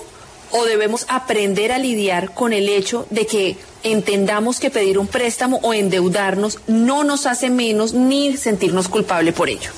o 0.52 0.66
debemos 0.66 1.06
aprender 1.10 1.72
a 1.72 1.78
lidiar 1.78 2.34
con 2.34 2.54
el 2.54 2.70
hecho 2.70 3.06
de 3.10 3.26
que 3.26 3.58
entendamos 3.84 4.60
que 4.60 4.72
pedir 4.72 4.98
un 4.98 5.08
préstamo 5.08 5.60
o 5.64 5.74
endeudarnos 5.74 6.60
no 6.68 7.04
nos 7.04 7.26
hace 7.26 7.50
menos 7.50 7.94
ni 7.94 8.36
sentirnos 8.38 8.88
culpable 8.88 9.32
por 9.32 9.50
ello. 9.50 9.72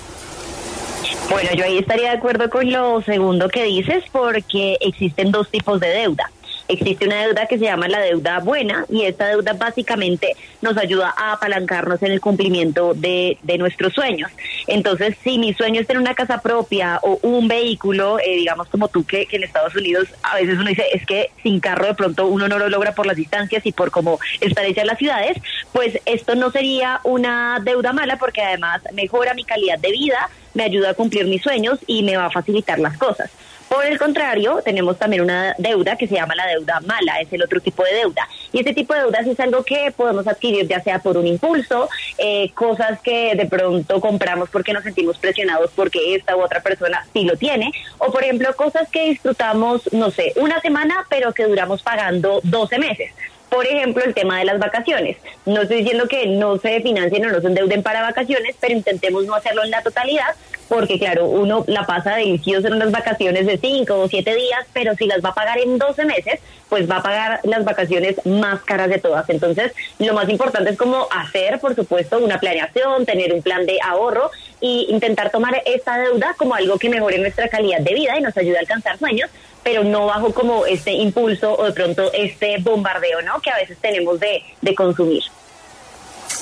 Bueno, 1.30 1.50
yo 1.56 1.66
ahí 1.66 1.78
estaría 1.78 2.12
de 2.12 2.18
acuerdo 2.18 2.50
con 2.50 2.72
lo 2.72 3.02
segundo 3.02 3.50
que 3.50 3.64
dices 3.64 4.04
porque 4.12 4.78
existen 4.80 5.32
dos 5.32 5.50
tipos 5.50 5.80
de 5.80 5.90
deuda. 5.90 6.32
Existe 6.68 7.06
una 7.06 7.24
deuda 7.24 7.46
que 7.46 7.58
se 7.58 7.66
llama 7.66 7.88
la 7.88 8.00
deuda 8.00 8.40
buena 8.40 8.86
y 8.90 9.04
esta 9.04 9.28
deuda 9.28 9.54
básicamente 9.54 10.36
nos 10.62 10.78
ayuda 10.78 11.14
a 11.16 11.34
apalancarnos 11.34 12.02
en 12.04 12.12
el 12.12 12.22
cumplimiento 12.22 12.94
de, 12.94 13.38
de 13.44 13.58
nuestros 13.58 13.94
sueños. 13.94 14.32
Entonces, 14.68 15.16
si 15.24 15.38
mi 15.38 15.54
sueño 15.54 15.80
es 15.80 15.88
tener 15.88 16.02
una 16.02 16.14
casa 16.14 16.42
propia 16.42 17.00
o 17.02 17.20
un 17.22 17.48
vehículo, 17.48 18.20
eh, 18.20 18.36
digamos 18.36 18.68
como 18.68 18.90
tú 18.90 19.06
que, 19.06 19.28
en 19.32 19.44
Estados 19.44 19.76
Unidos 19.76 20.08
a 20.24 20.36
veces 20.36 20.58
uno 20.58 20.70
dice 20.70 20.86
es 20.94 21.06
que 21.06 21.32
sin 21.44 21.60
carro 21.60 21.86
de 21.86 21.94
pronto 21.94 22.28
uno 22.28 22.48
no 22.48 22.58
lo 22.60 22.70
logra 22.70 22.94
por 22.94 23.06
las 23.06 23.16
distancias 23.16 23.66
y 23.66 23.72
por 23.72 23.92
cómo 23.92 24.20
están 24.42 24.66
hechas 24.66 24.86
las 24.86 24.98
ciudades, 24.98 25.38
pues 25.72 26.00
esto 26.06 26.36
no 26.36 26.52
sería 26.52 27.00
una 27.04 27.62
deuda 27.64 27.94
mala 27.94 28.18
porque 28.18 28.42
además 28.42 28.82
mejora 28.94 29.34
mi 29.34 29.44
calidad 29.44 29.80
de 29.80 29.92
vida, 29.92 30.30
me 30.54 30.64
ayuda 30.64 30.92
a 30.92 30.94
cumplir 30.94 31.26
mis 31.26 31.42
sueños 31.42 31.80
y 31.88 32.04
me 32.04 32.18
va 32.18 32.26
a 32.26 32.32
facilitar 32.32 32.80
las 32.80 32.98
cosas. 32.98 33.32
Por 33.78 33.86
el 33.86 34.00
contrario, 34.00 34.60
tenemos 34.66 34.98
también 34.98 35.22
una 35.22 35.54
deuda 35.60 35.96
que 35.98 36.08
se 36.08 36.16
llama 36.16 36.34
la 36.34 36.48
deuda 36.48 36.80
mala, 36.80 37.20
es 37.22 37.32
el 37.32 37.44
otro 37.44 37.62
tipo 37.62 37.84
de 37.84 37.94
deuda. 37.94 38.28
Y 38.52 38.58
este 38.58 38.74
tipo 38.74 38.96
de 38.96 39.02
deudas 39.02 39.28
es 39.28 39.40
algo 39.40 39.64
que 39.64 39.94
podemos 39.96 40.28
adquirir 40.28 40.68
ya 40.68 40.82
sea 40.82 40.98
por 40.98 41.16
un 41.16 41.28
impulso, 41.28 41.88
eh, 42.18 42.50
cosas 42.56 43.00
que 43.02 43.36
de 43.36 43.46
pronto 43.46 44.02
compramos 44.02 44.50
porque 44.50 44.74
nos 44.74 44.84
sentimos 44.84 45.20
presionados 45.20 45.70
porque 45.76 46.16
esta 46.16 46.36
u 46.36 46.42
otra 46.42 46.62
persona 46.62 47.06
sí 47.14 47.24
lo 47.24 47.38
tiene, 47.38 47.72
o 48.00 48.12
por 48.12 48.24
ejemplo 48.24 48.52
cosas 48.56 48.90
que 48.90 49.10
disfrutamos, 49.10 49.94
no 49.94 50.10
sé, 50.10 50.34
una 50.38 50.60
semana, 50.60 51.06
pero 51.08 51.32
que 51.32 51.44
duramos 51.44 51.84
pagando 51.84 52.40
12 52.42 52.80
meses. 52.80 53.12
Por 53.50 53.66
ejemplo, 53.66 54.04
el 54.04 54.14
tema 54.14 54.40
de 54.40 54.46
las 54.46 54.60
vacaciones. 54.60 55.18
No 55.46 55.62
estoy 55.62 55.78
diciendo 55.78 56.08
que 56.08 56.28
no 56.28 56.58
se 56.58 56.82
financien 56.82 57.26
o 57.26 57.32
no 57.32 57.42
se 57.42 57.48
endeuden 57.48 57.82
para 57.82 58.02
vacaciones, 58.02 58.56
pero 58.60 58.74
intentemos 58.74 59.26
no 59.26 59.36
hacerlo 59.36 59.64
en 59.64 59.72
la 59.72 59.82
totalidad, 59.82 60.36
porque 60.68 61.00
claro, 61.00 61.26
uno 61.26 61.64
la 61.68 61.86
pasa 61.86 62.16
delicioso 62.16 62.68
en 62.68 62.74
unas 62.74 62.92
vacaciones 62.92 63.46
de 63.46 63.58
5 63.58 63.98
o 63.98 64.08
7 64.08 64.36
días, 64.36 64.66
pero 64.74 64.96
si 64.96 65.06
las 65.06 65.24
va 65.24 65.30
a 65.30 65.34
pagar 65.34 65.60
en 65.60 65.78
12 65.78 66.06
meses, 66.06 66.40
pues 66.70 66.90
va 66.90 66.98
a 66.98 67.04
pagar 67.04 67.40
las 67.44 67.64
vacaciones 67.64 68.16
más 68.26 68.62
caras 68.64 68.90
de 68.90 69.00
todas. 69.00 69.30
Entonces, 69.30 69.72
lo 70.00 70.14
más 70.14 70.28
importante 70.30 70.72
es 70.72 70.78
como 70.78 71.08
hacer, 71.12 71.60
por 71.60 71.76
supuesto, 71.76 72.20
una 72.20 72.40
planeación, 72.40 73.06
tener 73.06 73.34
un 73.34 73.42
plan 73.42 73.66
de 73.66 73.78
ahorro 73.82 74.30
y 74.60 74.88
intentar 74.90 75.30
tomar 75.30 75.62
esta 75.66 75.98
deuda 75.98 76.36
como 76.38 76.56
algo 76.56 76.78
que 76.78 76.90
mejore 76.90 77.18
nuestra 77.20 77.48
calidad 77.48 77.80
de 77.80 77.94
vida 77.94 78.18
y 78.18 78.22
nos 78.22 78.36
ayude 78.36 78.58
a 78.58 78.62
alcanzar 78.62 78.98
sueños, 78.98 79.30
pero 79.68 79.84
no 79.84 80.06
bajo 80.06 80.34
como 80.34 80.66
este 80.66 80.94
impulso 80.94 81.54
o 81.54 81.66
de 81.66 81.74
pronto 81.74 82.10
este 82.14 82.58
bombardeo, 82.60 83.22
¿no? 83.22 83.42
Que 83.42 83.50
a 83.50 83.58
veces 83.58 83.78
tenemos 83.82 84.18
de, 84.18 84.42
de 84.62 84.74
consumir. 84.74 85.24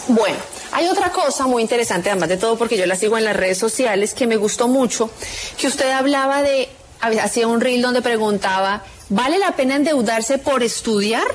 Bueno, 0.10 0.38
hay 0.72 0.88
otra 0.88 1.12
cosa 1.12 1.48
muy 1.48 1.64
interesante, 1.64 2.12
además 2.12 2.30
de 2.30 2.38
todo, 2.38 2.56
porque 2.56 2.78
yo 2.78 2.86
la 2.86 2.96
sigo 2.96 3.18
en 3.18 3.24
las 3.24 3.36
redes 3.36 3.58
sociales, 3.58 4.14
que 4.14 4.28
me 4.28 4.36
gustó 4.36 4.68
mucho, 4.68 5.10
que 5.58 5.66
usted 5.66 5.90
hablaba 5.90 6.44
de, 6.44 6.70
hacía 7.02 7.48
un 7.48 7.62
reel 7.62 7.82
donde 7.82 8.04
preguntaba, 8.04 8.84
¿vale 9.10 9.40
la 9.40 9.54
pena 9.56 9.78
endeudarse 9.78 10.38
por 10.38 10.62
estudiar? 10.62 11.26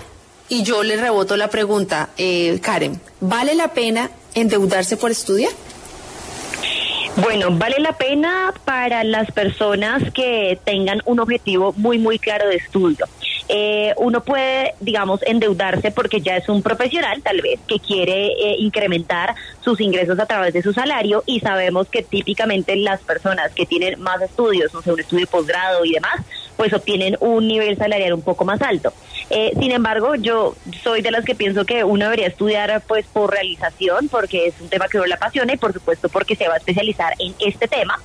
Y 0.49 0.63
yo 0.63 0.85
le 0.85 0.97
reboto 0.97 1.37
la 1.37 1.51
pregunta, 1.51 2.11
eh, 2.17 2.61
Karen, 2.63 3.01
¿vale 3.19 3.57
la 3.57 3.73
pena 3.73 4.13
endeudarse 4.37 4.97
por 4.97 5.11
estudiar? 5.11 5.51
Bueno, 7.17 7.49
vale 7.51 7.81
la 7.81 7.93
pena 7.93 8.55
para 8.65 9.05
las 9.05 9.31
personas 9.33 10.03
que 10.13 10.59
tengan 10.65 11.03
un 11.05 11.21
objetivo 11.21 11.75
muy, 11.77 11.99
muy 11.99 12.19
claro 12.19 12.49
de 12.49 12.57
estudio. 12.57 13.07
Eh, 13.49 13.93
uno 13.97 14.23
puede, 14.23 14.75
digamos, 14.81 15.21
endeudarse 15.25 15.91
porque 15.91 16.21
ya 16.21 16.37
es 16.37 16.49
un 16.49 16.63
profesional, 16.63 17.21
tal 17.23 17.41
vez, 17.41 17.59
que 17.67 17.81
quiere 17.81 18.29
eh, 18.29 18.57
incrementar 18.59 19.35
sus 19.61 19.81
ingresos 19.81 20.21
a 20.21 20.27
través 20.27 20.55
de 20.55 20.63
su 20.63 20.73
salario 20.73 21.25
y 21.27 21.41
sabemos 21.41 21.89
que 21.89 22.05
típicamente 22.05 22.77
las 22.77 23.01
personas 23.01 23.53
que 23.53 23.67
tienen 23.67 24.01
más 24.01 24.23
estudios, 24.23 24.73
no 24.73 24.81
sé, 24.83 24.93
un 24.93 25.01
estudio 25.01 25.27
posgrado 25.27 25.85
y 25.85 25.93
demás, 25.93 26.21
pues 26.61 26.75
obtienen 26.75 27.17
un 27.21 27.49
nivel 27.49 27.79
salarial 27.79 28.13
un 28.13 28.21
poco 28.21 28.45
más 28.45 28.61
alto. 28.61 28.93
Eh, 29.31 29.53
sin 29.59 29.73
embargo, 29.73 30.15
yo 30.15 30.55
soy 30.85 31.01
de 31.01 31.11
las 31.11 31.25
que 31.25 31.35
pienso 31.35 31.65
que 31.65 31.85
uno 31.85 32.05
debería 32.05 32.27
estudiar 32.27 32.83
pues 32.87 33.07
por 33.07 33.31
realización, 33.31 34.09
porque 34.09 34.49
es 34.49 34.61
un 34.61 34.69
tema 34.69 34.87
que 34.87 34.99
uno 34.99 35.07
le 35.07 35.15
apasiona 35.15 35.55
y 35.55 35.57
por 35.57 35.73
supuesto 35.73 36.11
porque 36.11 36.37
se 36.37 36.49
va 36.49 36.55
a 36.55 36.57
especializar 36.59 37.15
en 37.19 37.35
este 37.39 37.67
tema, 37.67 37.99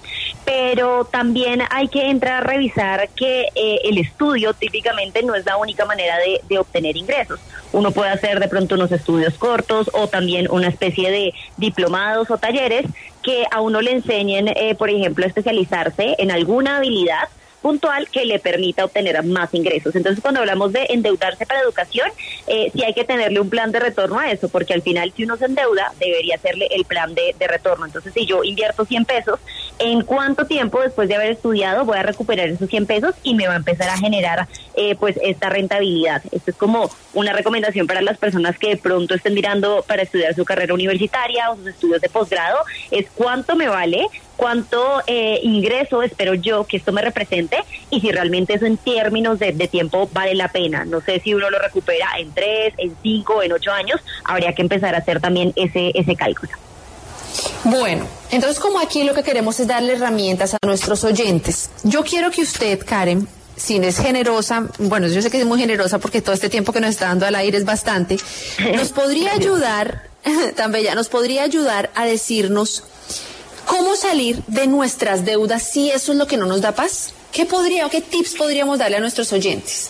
pero 0.46 1.04
también 1.04 1.64
hay 1.70 1.90
que 1.90 2.10
entrar 2.10 2.44
a 2.44 2.48
revisar 2.48 3.10
que 3.10 3.50
eh, 3.56 3.82
el 3.84 3.98
estudio 3.98 4.54
típicamente 4.54 5.22
no 5.22 5.36
es 5.36 5.46
la 5.46 5.58
única 5.58 5.84
manera 5.84 6.18
de, 6.20 6.40
de 6.48 6.58
obtener 6.58 6.96
ingresos. 6.96 7.42
Uno 7.74 7.92
puede 7.92 8.12
hacer 8.12 8.40
de 8.40 8.48
pronto 8.48 8.76
unos 8.76 8.94
estudios 8.94 9.34
cortos 9.34 9.90
o 9.92 10.08
también 10.08 10.50
una 10.50 10.70
especie 10.70 11.12
de 11.12 11.34
diplomados 11.58 12.32
o 12.32 12.38
talleres 12.38 12.86
que 13.22 13.44
a 13.52 13.60
uno 13.60 13.82
le 13.82 13.92
enseñen, 13.92 14.48
eh, 14.48 14.76
por 14.76 14.90
ejemplo, 14.90 15.26
a 15.26 15.28
especializarse 15.28 16.16
en 16.20 16.32
alguna 16.32 16.78
habilidad 16.78 17.28
puntual 17.66 18.08
que 18.12 18.26
le 18.26 18.38
permita 18.38 18.86
obtener 18.86 19.24
más 19.24 19.52
ingresos. 19.56 19.96
Entonces, 19.96 20.22
cuando 20.22 20.40
hablamos 20.40 20.72
de 20.72 20.86
endeudarse 20.90 21.48
para 21.48 21.62
educación, 21.62 22.08
eh, 22.46 22.70
sí 22.72 22.84
hay 22.84 22.94
que 22.94 23.06
tenerle 23.06 23.40
un 23.40 23.50
plan 23.50 23.72
de 23.72 23.80
retorno 23.80 24.20
a 24.20 24.30
eso, 24.30 24.50
porque 24.50 24.76
al 24.76 24.84
final, 24.84 25.12
si 25.18 25.24
uno 25.24 25.36
se 25.36 25.46
endeuda, 25.46 25.92
debería 26.00 26.36
hacerle 26.36 26.68
el 26.70 26.86
plan 26.86 27.16
de, 27.16 27.34
retorno. 27.48 27.88
Entonces, 27.88 28.14
si 28.14 28.28
yo 28.28 28.44
invierto 28.44 28.86
100 28.86 29.06
pesos, 29.06 29.40
¿en 29.80 30.02
cuánto 30.02 30.46
tiempo 30.46 30.82
después 30.82 31.08
de 31.08 31.16
haber 31.16 31.32
estudiado 31.32 31.86
voy 31.86 31.98
a 31.98 32.04
recuperar 32.04 32.50
esos 32.50 32.70
100 32.70 32.86
pesos 32.86 33.16
y 33.24 33.36
me 33.36 33.48
va 33.48 33.54
a 33.54 33.58
empezar 33.58 33.90
a 33.90 33.98
generar 33.98 34.48
eh, 34.76 34.96
pues 34.96 35.20
esta 35.22 35.50
rentabilidad? 35.50 36.22
Esto 36.32 36.52
es 36.52 36.58
como 36.58 36.90
una 37.14 37.34
recomendación 37.34 37.88
para 37.88 38.02
las 38.02 38.18
personas 38.18 38.58
que 38.58 38.70
de 38.70 38.78
pronto 38.78 39.16
estén 39.16 39.34
mirando 39.34 39.84
para 39.88 40.04
estudiar 40.04 40.34
su 40.36 40.46
carrera 40.46 40.74
universitaria 40.74 41.52
o 41.52 41.56
sus 41.58 41.68
estudios 41.68 42.02
de 42.02 42.10
posgrado, 42.10 42.58
es 42.92 43.08
cuánto 43.16 43.56
me 43.56 43.68
vale 43.68 44.08
cuánto 44.36 45.02
eh, 45.08 45.40
ingreso 45.44 46.04
espero 46.04 46.34
yo 46.34 46.66
que 46.66 46.78
esto 46.78 46.92
me 46.92 47.02
represente 47.02 47.58
y 47.90 48.02
si 48.02 48.12
realmente 48.12 48.54
eso 48.54 48.66
en 48.66 48.78
términos 48.78 49.40
de, 49.40 49.54
tiempo 49.66 50.10
vale 50.14 50.36
la 50.36 50.50
pena. 50.50 50.86
No 50.86 51.02
sé 51.02 51.20
si 51.20 51.34
uno 51.34 51.50
lo 51.50 51.58
recupera 51.58 52.08
en 52.20 52.32
tres, 52.34 52.74
en 52.78 52.96
cinco, 53.02 53.42
en 53.42 53.52
ocho 53.52 53.72
años, 53.72 54.00
habría 54.24 54.54
que 54.54 54.62
empezar 54.62 54.94
a 54.94 55.00
hacer 55.00 55.20
también 55.20 55.54
ese, 55.56 55.92
ese 55.96 56.16
cálculo. 56.16 56.52
Bueno, 57.66 58.08
entonces 58.32 58.60
como 58.60 58.80
aquí 58.80 59.04
lo 59.04 59.14
que 59.14 59.24
queremos 59.24 59.60
es 59.60 59.68
darle 59.68 59.94
herramientas 59.94 60.54
a 60.54 60.58
nuestros 60.66 61.04
oyentes, 61.04 61.70
yo 61.84 62.04
quiero 62.04 62.30
que 62.32 62.44
usted, 62.44 62.80
Karen, 62.86 63.28
si 63.58 63.78
es 63.78 63.98
generosa, 63.98 64.68
bueno, 64.78 65.08
yo 65.08 65.22
sé 65.22 65.32
que 65.32 65.40
es 65.40 65.46
muy 65.46 65.60
generosa 65.60 65.98
porque 65.98 66.22
todo 66.22 66.34
este 66.34 66.50
tiempo 66.50 66.72
que 66.72 66.80
nos 66.80 66.92
está 66.92 67.08
dando 67.08 67.26
al 67.26 67.36
aire 67.36 67.58
es 67.58 67.66
bastante, 67.66 68.18
nos 68.76 68.90
podría 68.90 69.34
ayudar, 69.40 70.04
tan 70.56 70.72
bella, 70.72 70.94
nos 70.94 71.10
podría 71.10 71.44
ayudar 71.44 71.90
a 71.96 72.06
decirnos 72.06 72.84
¿Cómo 73.66 73.96
salir 73.96 74.44
de 74.48 74.68
nuestras 74.68 75.26
deudas 75.26 75.64
si 75.64 75.90
eso 75.90 76.12
es 76.12 76.18
lo 76.18 76.28
que 76.28 76.38
no 76.38 76.46
nos 76.46 76.62
da 76.62 76.74
paz? 76.74 77.14
¿Qué 77.32 77.46
podría 77.46 77.88
o 77.88 77.90
qué 77.90 78.00
tips 78.00 78.36
podríamos 78.36 78.78
darle 78.78 78.98
a 78.98 79.00
nuestros 79.00 79.34
oyentes? 79.34 79.90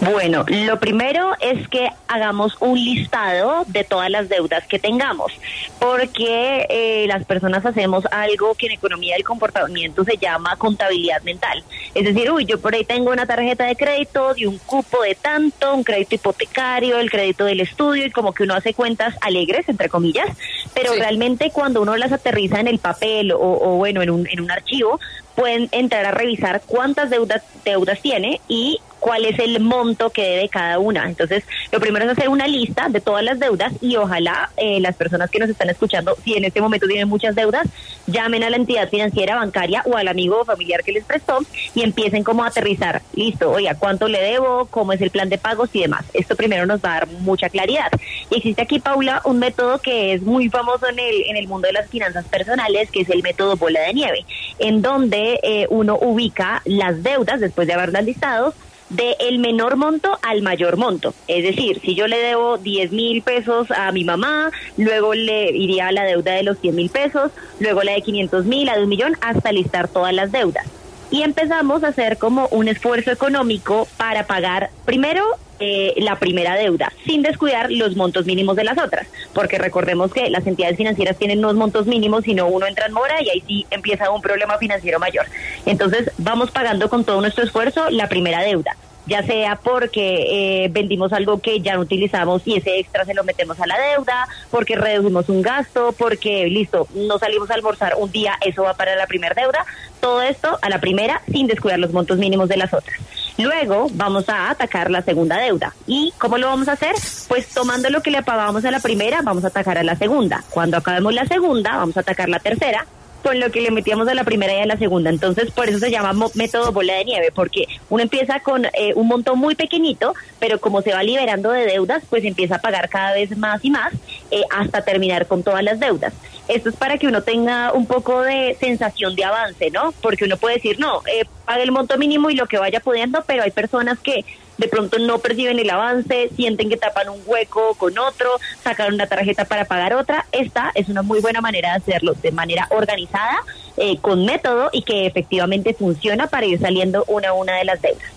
Bueno, 0.00 0.44
lo 0.48 0.80
primero 0.80 1.30
es 1.40 1.68
que 1.68 1.88
hagamos 2.08 2.56
un 2.58 2.74
listado 2.74 3.64
de 3.68 3.84
todas 3.84 4.10
las 4.10 4.28
deudas 4.28 4.66
que 4.66 4.80
tengamos, 4.80 5.32
porque 5.78 6.66
eh, 6.68 7.06
las 7.06 7.24
personas 7.24 7.64
hacemos 7.64 8.04
algo 8.10 8.54
que 8.54 8.66
en 8.66 8.72
economía 8.72 9.14
del 9.14 9.24
comportamiento 9.24 10.02
se 10.02 10.16
llama 10.16 10.56
contabilidad 10.56 11.22
mental. 11.22 11.62
Es 11.94 12.04
decir, 12.04 12.30
uy, 12.32 12.46
yo 12.46 12.60
por 12.60 12.74
ahí 12.74 12.84
tengo 12.84 13.12
una 13.12 13.26
tarjeta 13.26 13.64
de 13.64 13.76
crédito 13.76 14.34
de 14.34 14.48
un 14.48 14.58
cupo 14.58 15.02
de 15.02 15.14
tanto, 15.14 15.72
un 15.72 15.84
crédito 15.84 16.16
hipotecario, 16.16 16.98
el 16.98 17.10
crédito 17.10 17.44
del 17.44 17.60
estudio, 17.60 18.06
y 18.06 18.10
como 18.10 18.32
que 18.32 18.42
uno 18.42 18.54
hace 18.54 18.74
cuentas 18.74 19.14
alegres, 19.20 19.68
entre 19.68 19.88
comillas, 19.88 20.26
pero 20.74 20.94
realmente 20.94 21.50
cuando 21.52 21.80
uno 21.80 21.96
las 21.96 22.12
aterriza 22.12 22.58
en 22.58 22.66
el 22.66 22.80
papel 22.80 23.30
o, 23.32 23.38
o 23.38 23.76
bueno, 23.76 24.02
en 24.02 24.10
un, 24.10 24.26
en 24.28 24.40
un 24.40 24.50
archivo, 24.50 24.98
pueden 25.36 25.68
entrar 25.72 26.04
a 26.06 26.10
revisar 26.10 26.62
cuántas 26.66 27.10
deudas, 27.10 27.42
deudas 27.64 28.00
tiene 28.00 28.40
y 28.48 28.80
cuál 29.02 29.24
es 29.24 29.36
el 29.40 29.58
monto 29.58 30.10
que 30.10 30.22
debe 30.22 30.48
cada 30.48 30.78
una. 30.78 31.08
Entonces, 31.08 31.42
lo 31.72 31.80
primero 31.80 32.04
es 32.04 32.12
hacer 32.12 32.28
una 32.28 32.46
lista 32.46 32.86
de 32.88 33.00
todas 33.00 33.24
las 33.24 33.40
deudas 33.40 33.72
y 33.80 33.96
ojalá 33.96 34.50
eh, 34.56 34.78
las 34.80 34.94
personas 34.94 35.28
que 35.28 35.40
nos 35.40 35.50
están 35.50 35.68
escuchando, 35.68 36.16
si 36.24 36.34
en 36.34 36.44
este 36.44 36.60
momento 36.60 36.86
tienen 36.86 37.08
muchas 37.08 37.34
deudas, 37.34 37.66
llamen 38.06 38.44
a 38.44 38.50
la 38.50 38.56
entidad 38.56 38.88
financiera, 38.88 39.34
bancaria 39.34 39.82
o 39.86 39.96
al 39.96 40.06
amigo 40.06 40.40
o 40.40 40.44
familiar 40.44 40.84
que 40.84 40.92
les 40.92 41.04
prestó 41.04 41.40
y 41.74 41.82
empiecen 41.82 42.22
como 42.22 42.44
a 42.44 42.46
aterrizar. 42.46 43.02
Listo, 43.14 43.50
oiga, 43.50 43.74
¿cuánto 43.74 44.06
le 44.06 44.22
debo? 44.22 44.66
¿Cómo 44.70 44.92
es 44.92 45.00
el 45.00 45.10
plan 45.10 45.28
de 45.28 45.36
pagos 45.36 45.70
y 45.72 45.80
demás? 45.80 46.04
Esto 46.14 46.36
primero 46.36 46.64
nos 46.64 46.80
va 46.80 46.90
a 46.90 46.98
dar 47.00 47.08
mucha 47.08 47.48
claridad. 47.48 47.90
Y 48.30 48.36
existe 48.36 48.62
aquí, 48.62 48.78
Paula, 48.78 49.20
un 49.24 49.40
método 49.40 49.80
que 49.80 50.12
es 50.12 50.22
muy 50.22 50.48
famoso 50.48 50.86
en 50.88 51.00
el, 51.00 51.24
en 51.26 51.36
el 51.36 51.48
mundo 51.48 51.66
de 51.66 51.72
las 51.72 51.90
finanzas 51.90 52.24
personales, 52.26 52.88
que 52.92 53.00
es 53.00 53.10
el 53.10 53.24
método 53.24 53.56
bola 53.56 53.80
de 53.80 53.94
nieve, 53.94 54.24
en 54.60 54.80
donde 54.80 55.40
eh, 55.42 55.66
uno 55.70 55.98
ubica 56.00 56.62
las 56.64 57.02
deudas 57.02 57.40
después 57.40 57.66
de 57.66 57.74
haberlas 57.74 58.04
listado 58.04 58.54
de 58.92 59.16
el 59.20 59.38
menor 59.38 59.76
monto 59.76 60.18
al 60.22 60.42
mayor 60.42 60.76
monto. 60.76 61.14
Es 61.28 61.44
decir, 61.44 61.80
si 61.80 61.94
yo 61.94 62.06
le 62.06 62.18
debo 62.18 62.58
10 62.58 62.92
mil 62.92 63.22
pesos 63.22 63.70
a 63.70 63.90
mi 63.92 64.04
mamá, 64.04 64.50
luego 64.76 65.14
le 65.14 65.50
iría 65.50 65.92
la 65.92 66.04
deuda 66.04 66.32
de 66.32 66.42
los 66.42 66.58
100 66.58 66.74
mil 66.74 66.90
pesos, 66.90 67.30
luego 67.60 67.82
la 67.82 67.92
de 67.92 68.02
500 68.02 68.44
mil, 68.44 68.68
a 68.68 68.76
de 68.76 68.82
un 68.82 68.88
millón, 68.88 69.16
hasta 69.20 69.52
listar 69.52 69.88
todas 69.88 70.12
las 70.12 70.32
deudas. 70.32 70.66
Y 71.10 71.22
empezamos 71.22 71.84
a 71.84 71.88
hacer 71.88 72.16
como 72.16 72.48
un 72.48 72.68
esfuerzo 72.68 73.10
económico 73.10 73.86
para 73.98 74.26
pagar 74.26 74.70
primero 74.86 75.22
eh, 75.60 75.94
la 75.98 76.16
primera 76.16 76.56
deuda, 76.56 76.92
sin 77.04 77.22
descuidar 77.22 77.70
los 77.70 77.94
montos 77.94 78.26
mínimos 78.26 78.56
de 78.56 78.64
las 78.64 78.78
otras, 78.78 79.06
porque 79.32 79.58
recordemos 79.58 80.12
que 80.12 80.28
las 80.28 80.46
entidades 80.46 80.76
financieras 80.76 81.16
tienen 81.18 81.38
unos 81.38 81.54
montos 81.54 81.86
mínimos, 81.86 82.24
si 82.24 82.34
no 82.34 82.48
uno 82.48 82.66
entra 82.66 82.86
en 82.86 82.92
mora 82.92 83.22
y 83.22 83.30
ahí 83.30 83.44
sí 83.46 83.66
empieza 83.70 84.10
un 84.10 84.22
problema 84.22 84.58
financiero 84.58 84.98
mayor. 84.98 85.26
Entonces 85.64 86.10
vamos 86.18 86.50
pagando 86.50 86.88
con 86.88 87.04
todo 87.04 87.20
nuestro 87.20 87.44
esfuerzo 87.44 87.90
la 87.90 88.08
primera 88.08 88.42
deuda 88.42 88.76
ya 89.06 89.22
sea 89.22 89.56
porque 89.56 90.64
eh, 90.64 90.68
vendimos 90.68 91.12
algo 91.12 91.40
que 91.40 91.60
ya 91.60 91.74
no 91.74 91.80
utilizamos 91.80 92.42
y 92.44 92.56
ese 92.56 92.78
extra 92.78 93.04
se 93.04 93.14
lo 93.14 93.24
metemos 93.24 93.60
a 93.60 93.66
la 93.66 93.78
deuda, 93.78 94.28
porque 94.50 94.76
redujimos 94.76 95.28
un 95.28 95.42
gasto, 95.42 95.94
porque 95.98 96.46
listo, 96.46 96.86
no 96.94 97.18
salimos 97.18 97.50
a 97.50 97.54
almorzar 97.54 97.94
un 97.98 98.10
día, 98.10 98.38
eso 98.40 98.62
va 98.62 98.74
para 98.74 98.96
la 98.96 99.06
primera 99.06 99.34
deuda, 99.34 99.64
todo 100.00 100.22
esto 100.22 100.58
a 100.62 100.68
la 100.68 100.80
primera 100.80 101.22
sin 101.30 101.46
descuidar 101.46 101.78
los 101.78 101.92
montos 101.92 102.18
mínimos 102.18 102.48
de 102.48 102.56
las 102.56 102.72
otras. 102.72 102.98
Luego 103.38 103.86
vamos 103.92 104.28
a 104.28 104.50
atacar 104.50 104.90
la 104.90 105.02
segunda 105.02 105.38
deuda. 105.38 105.74
¿Y 105.86 106.12
cómo 106.18 106.36
lo 106.36 106.48
vamos 106.48 106.68
a 106.68 106.72
hacer? 106.72 106.94
Pues 107.28 107.48
tomando 107.48 107.88
lo 107.88 108.02
que 108.02 108.10
le 108.10 108.22
pagábamos 108.22 108.64
a 108.64 108.70
la 108.70 108.80
primera, 108.80 109.22
vamos 109.22 109.44
a 109.44 109.48
atacar 109.48 109.78
a 109.78 109.82
la 109.82 109.96
segunda. 109.96 110.44
Cuando 110.50 110.76
acabemos 110.76 111.14
la 111.14 111.24
segunda, 111.24 111.78
vamos 111.78 111.96
a 111.96 112.00
atacar 112.00 112.28
la 112.28 112.38
tercera 112.38 112.86
con 113.22 113.40
lo 113.40 113.50
que 113.50 113.60
le 113.60 113.70
metíamos 113.70 114.08
a 114.08 114.14
la 114.14 114.24
primera 114.24 114.54
y 114.54 114.60
a 114.60 114.66
la 114.66 114.76
segunda. 114.76 115.10
Entonces, 115.10 115.50
por 115.50 115.68
eso 115.68 115.78
se 115.78 115.90
llama 115.90 116.12
método 116.34 116.72
bola 116.72 116.94
de 116.94 117.04
nieve, 117.04 117.30
porque 117.34 117.66
uno 117.88 118.02
empieza 118.02 118.40
con 118.40 118.64
eh, 118.66 118.92
un 118.94 119.08
montón 119.08 119.38
muy 119.38 119.54
pequeñito, 119.54 120.14
pero 120.38 120.60
como 120.60 120.82
se 120.82 120.92
va 120.92 121.02
liberando 121.02 121.50
de 121.50 121.66
deudas, 121.66 122.02
pues 122.08 122.24
empieza 122.24 122.56
a 122.56 122.60
pagar 122.60 122.88
cada 122.88 123.12
vez 123.14 123.36
más 123.36 123.64
y 123.64 123.70
más 123.70 123.92
eh, 124.30 124.42
hasta 124.50 124.82
terminar 124.82 125.26
con 125.26 125.42
todas 125.42 125.62
las 125.62 125.80
deudas. 125.80 126.12
Esto 126.48 126.70
es 126.70 126.76
para 126.76 126.98
que 126.98 127.06
uno 127.06 127.22
tenga 127.22 127.72
un 127.72 127.86
poco 127.86 128.22
de 128.22 128.56
sensación 128.58 129.14
de 129.14 129.24
avance, 129.24 129.70
¿no? 129.70 129.92
Porque 130.02 130.24
uno 130.24 130.36
puede 130.36 130.56
decir, 130.56 130.78
no, 130.80 131.02
eh, 131.06 131.24
pague 131.52 131.64
el 131.64 131.72
monto 131.72 131.98
mínimo 131.98 132.30
y 132.30 132.34
lo 132.34 132.46
que 132.46 132.56
vaya 132.56 132.80
pudiendo, 132.80 133.22
pero 133.26 133.42
hay 133.42 133.50
personas 133.50 133.98
que 133.98 134.24
de 134.56 134.68
pronto 134.68 134.98
no 134.98 135.18
perciben 135.18 135.58
el 135.58 135.68
avance, 135.68 136.30
sienten 136.34 136.70
que 136.70 136.78
tapan 136.78 137.10
un 137.10 137.20
hueco 137.26 137.74
con 137.74 137.98
otro, 137.98 138.30
sacan 138.64 138.94
una 138.94 139.06
tarjeta 139.06 139.44
para 139.44 139.66
pagar 139.66 139.92
otra. 139.92 140.24
Esta 140.32 140.72
es 140.74 140.88
una 140.88 141.02
muy 141.02 141.20
buena 141.20 141.42
manera 141.42 141.72
de 141.72 141.76
hacerlo 141.76 142.14
de 142.22 142.32
manera 142.32 142.68
organizada, 142.70 143.36
eh, 143.76 143.98
con 143.98 144.24
método 144.24 144.70
y 144.72 144.82
que 144.82 145.04
efectivamente 145.04 145.74
funciona 145.74 146.26
para 146.26 146.46
ir 146.46 146.58
saliendo 146.58 147.04
una 147.06 147.28
a 147.28 147.32
una 147.34 147.56
de 147.56 147.64
las 147.66 147.82
deudas. 147.82 148.10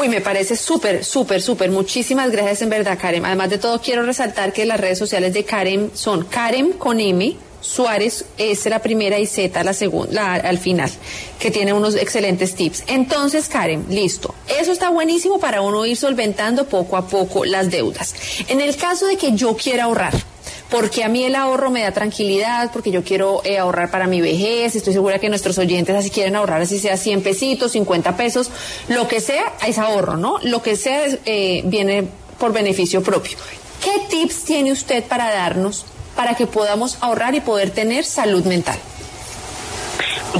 Uy, 0.00 0.08
me 0.08 0.20
parece 0.20 0.56
súper, 0.56 1.04
súper, 1.04 1.40
súper. 1.40 1.70
Muchísimas 1.70 2.32
gracias 2.32 2.62
en 2.62 2.70
verdad, 2.70 2.98
Karen. 3.00 3.24
Además 3.24 3.48
de 3.50 3.58
todo, 3.58 3.80
quiero 3.80 4.02
resaltar 4.02 4.52
que 4.52 4.64
las 4.66 4.80
redes 4.80 4.98
sociales 4.98 5.32
de 5.34 5.44
Karen 5.44 5.92
son 5.94 6.24
Karen 6.24 6.72
con 6.72 6.98
M, 6.98 7.36
Suárez 7.64 8.26
es 8.36 8.66
la 8.66 8.80
primera 8.80 9.18
y 9.18 9.26
Z 9.26 9.64
la 9.64 9.72
segunda, 9.72 10.34
al 10.34 10.58
final, 10.58 10.90
que 11.38 11.50
tiene 11.50 11.72
unos 11.72 11.94
excelentes 11.94 12.54
tips. 12.54 12.84
Entonces, 12.88 13.48
Karen, 13.48 13.86
listo. 13.88 14.34
Eso 14.60 14.70
está 14.70 14.90
buenísimo 14.90 15.40
para 15.40 15.62
uno 15.62 15.86
ir 15.86 15.96
solventando 15.96 16.66
poco 16.66 16.98
a 16.98 17.06
poco 17.06 17.46
las 17.46 17.70
deudas. 17.70 18.14
En 18.48 18.60
el 18.60 18.76
caso 18.76 19.06
de 19.06 19.16
que 19.16 19.32
yo 19.32 19.56
quiera 19.56 19.84
ahorrar, 19.84 20.12
porque 20.68 21.04
a 21.04 21.08
mí 21.08 21.24
el 21.24 21.34
ahorro 21.34 21.70
me 21.70 21.80
da 21.80 21.92
tranquilidad, 21.92 22.70
porque 22.70 22.90
yo 22.90 23.02
quiero 23.02 23.40
eh, 23.44 23.56
ahorrar 23.56 23.90
para 23.90 24.06
mi 24.06 24.20
vejez, 24.20 24.76
estoy 24.76 24.92
segura 24.92 25.18
que 25.18 25.30
nuestros 25.30 25.56
oyentes 25.56 25.96
así 25.96 26.10
quieren 26.10 26.36
ahorrar, 26.36 26.60
así 26.60 26.78
sea 26.78 26.98
100 26.98 27.22
pesitos, 27.22 27.72
50 27.72 28.14
pesos, 28.14 28.50
lo 28.88 29.08
que 29.08 29.22
sea, 29.22 29.54
es 29.66 29.78
ahorro, 29.78 30.18
¿no? 30.18 30.38
Lo 30.42 30.60
que 30.62 30.76
sea 30.76 31.06
eh, 31.24 31.62
viene 31.64 32.06
por 32.38 32.52
beneficio 32.52 33.02
propio. 33.02 33.38
¿Qué 33.82 34.02
tips 34.10 34.44
tiene 34.44 34.70
usted 34.70 35.02
para 35.04 35.32
darnos 35.32 35.86
para 36.16 36.34
que 36.34 36.46
podamos 36.46 37.02
ahorrar 37.02 37.34
y 37.34 37.40
poder 37.40 37.70
tener 37.70 38.04
salud 38.04 38.44
mental? 38.44 38.78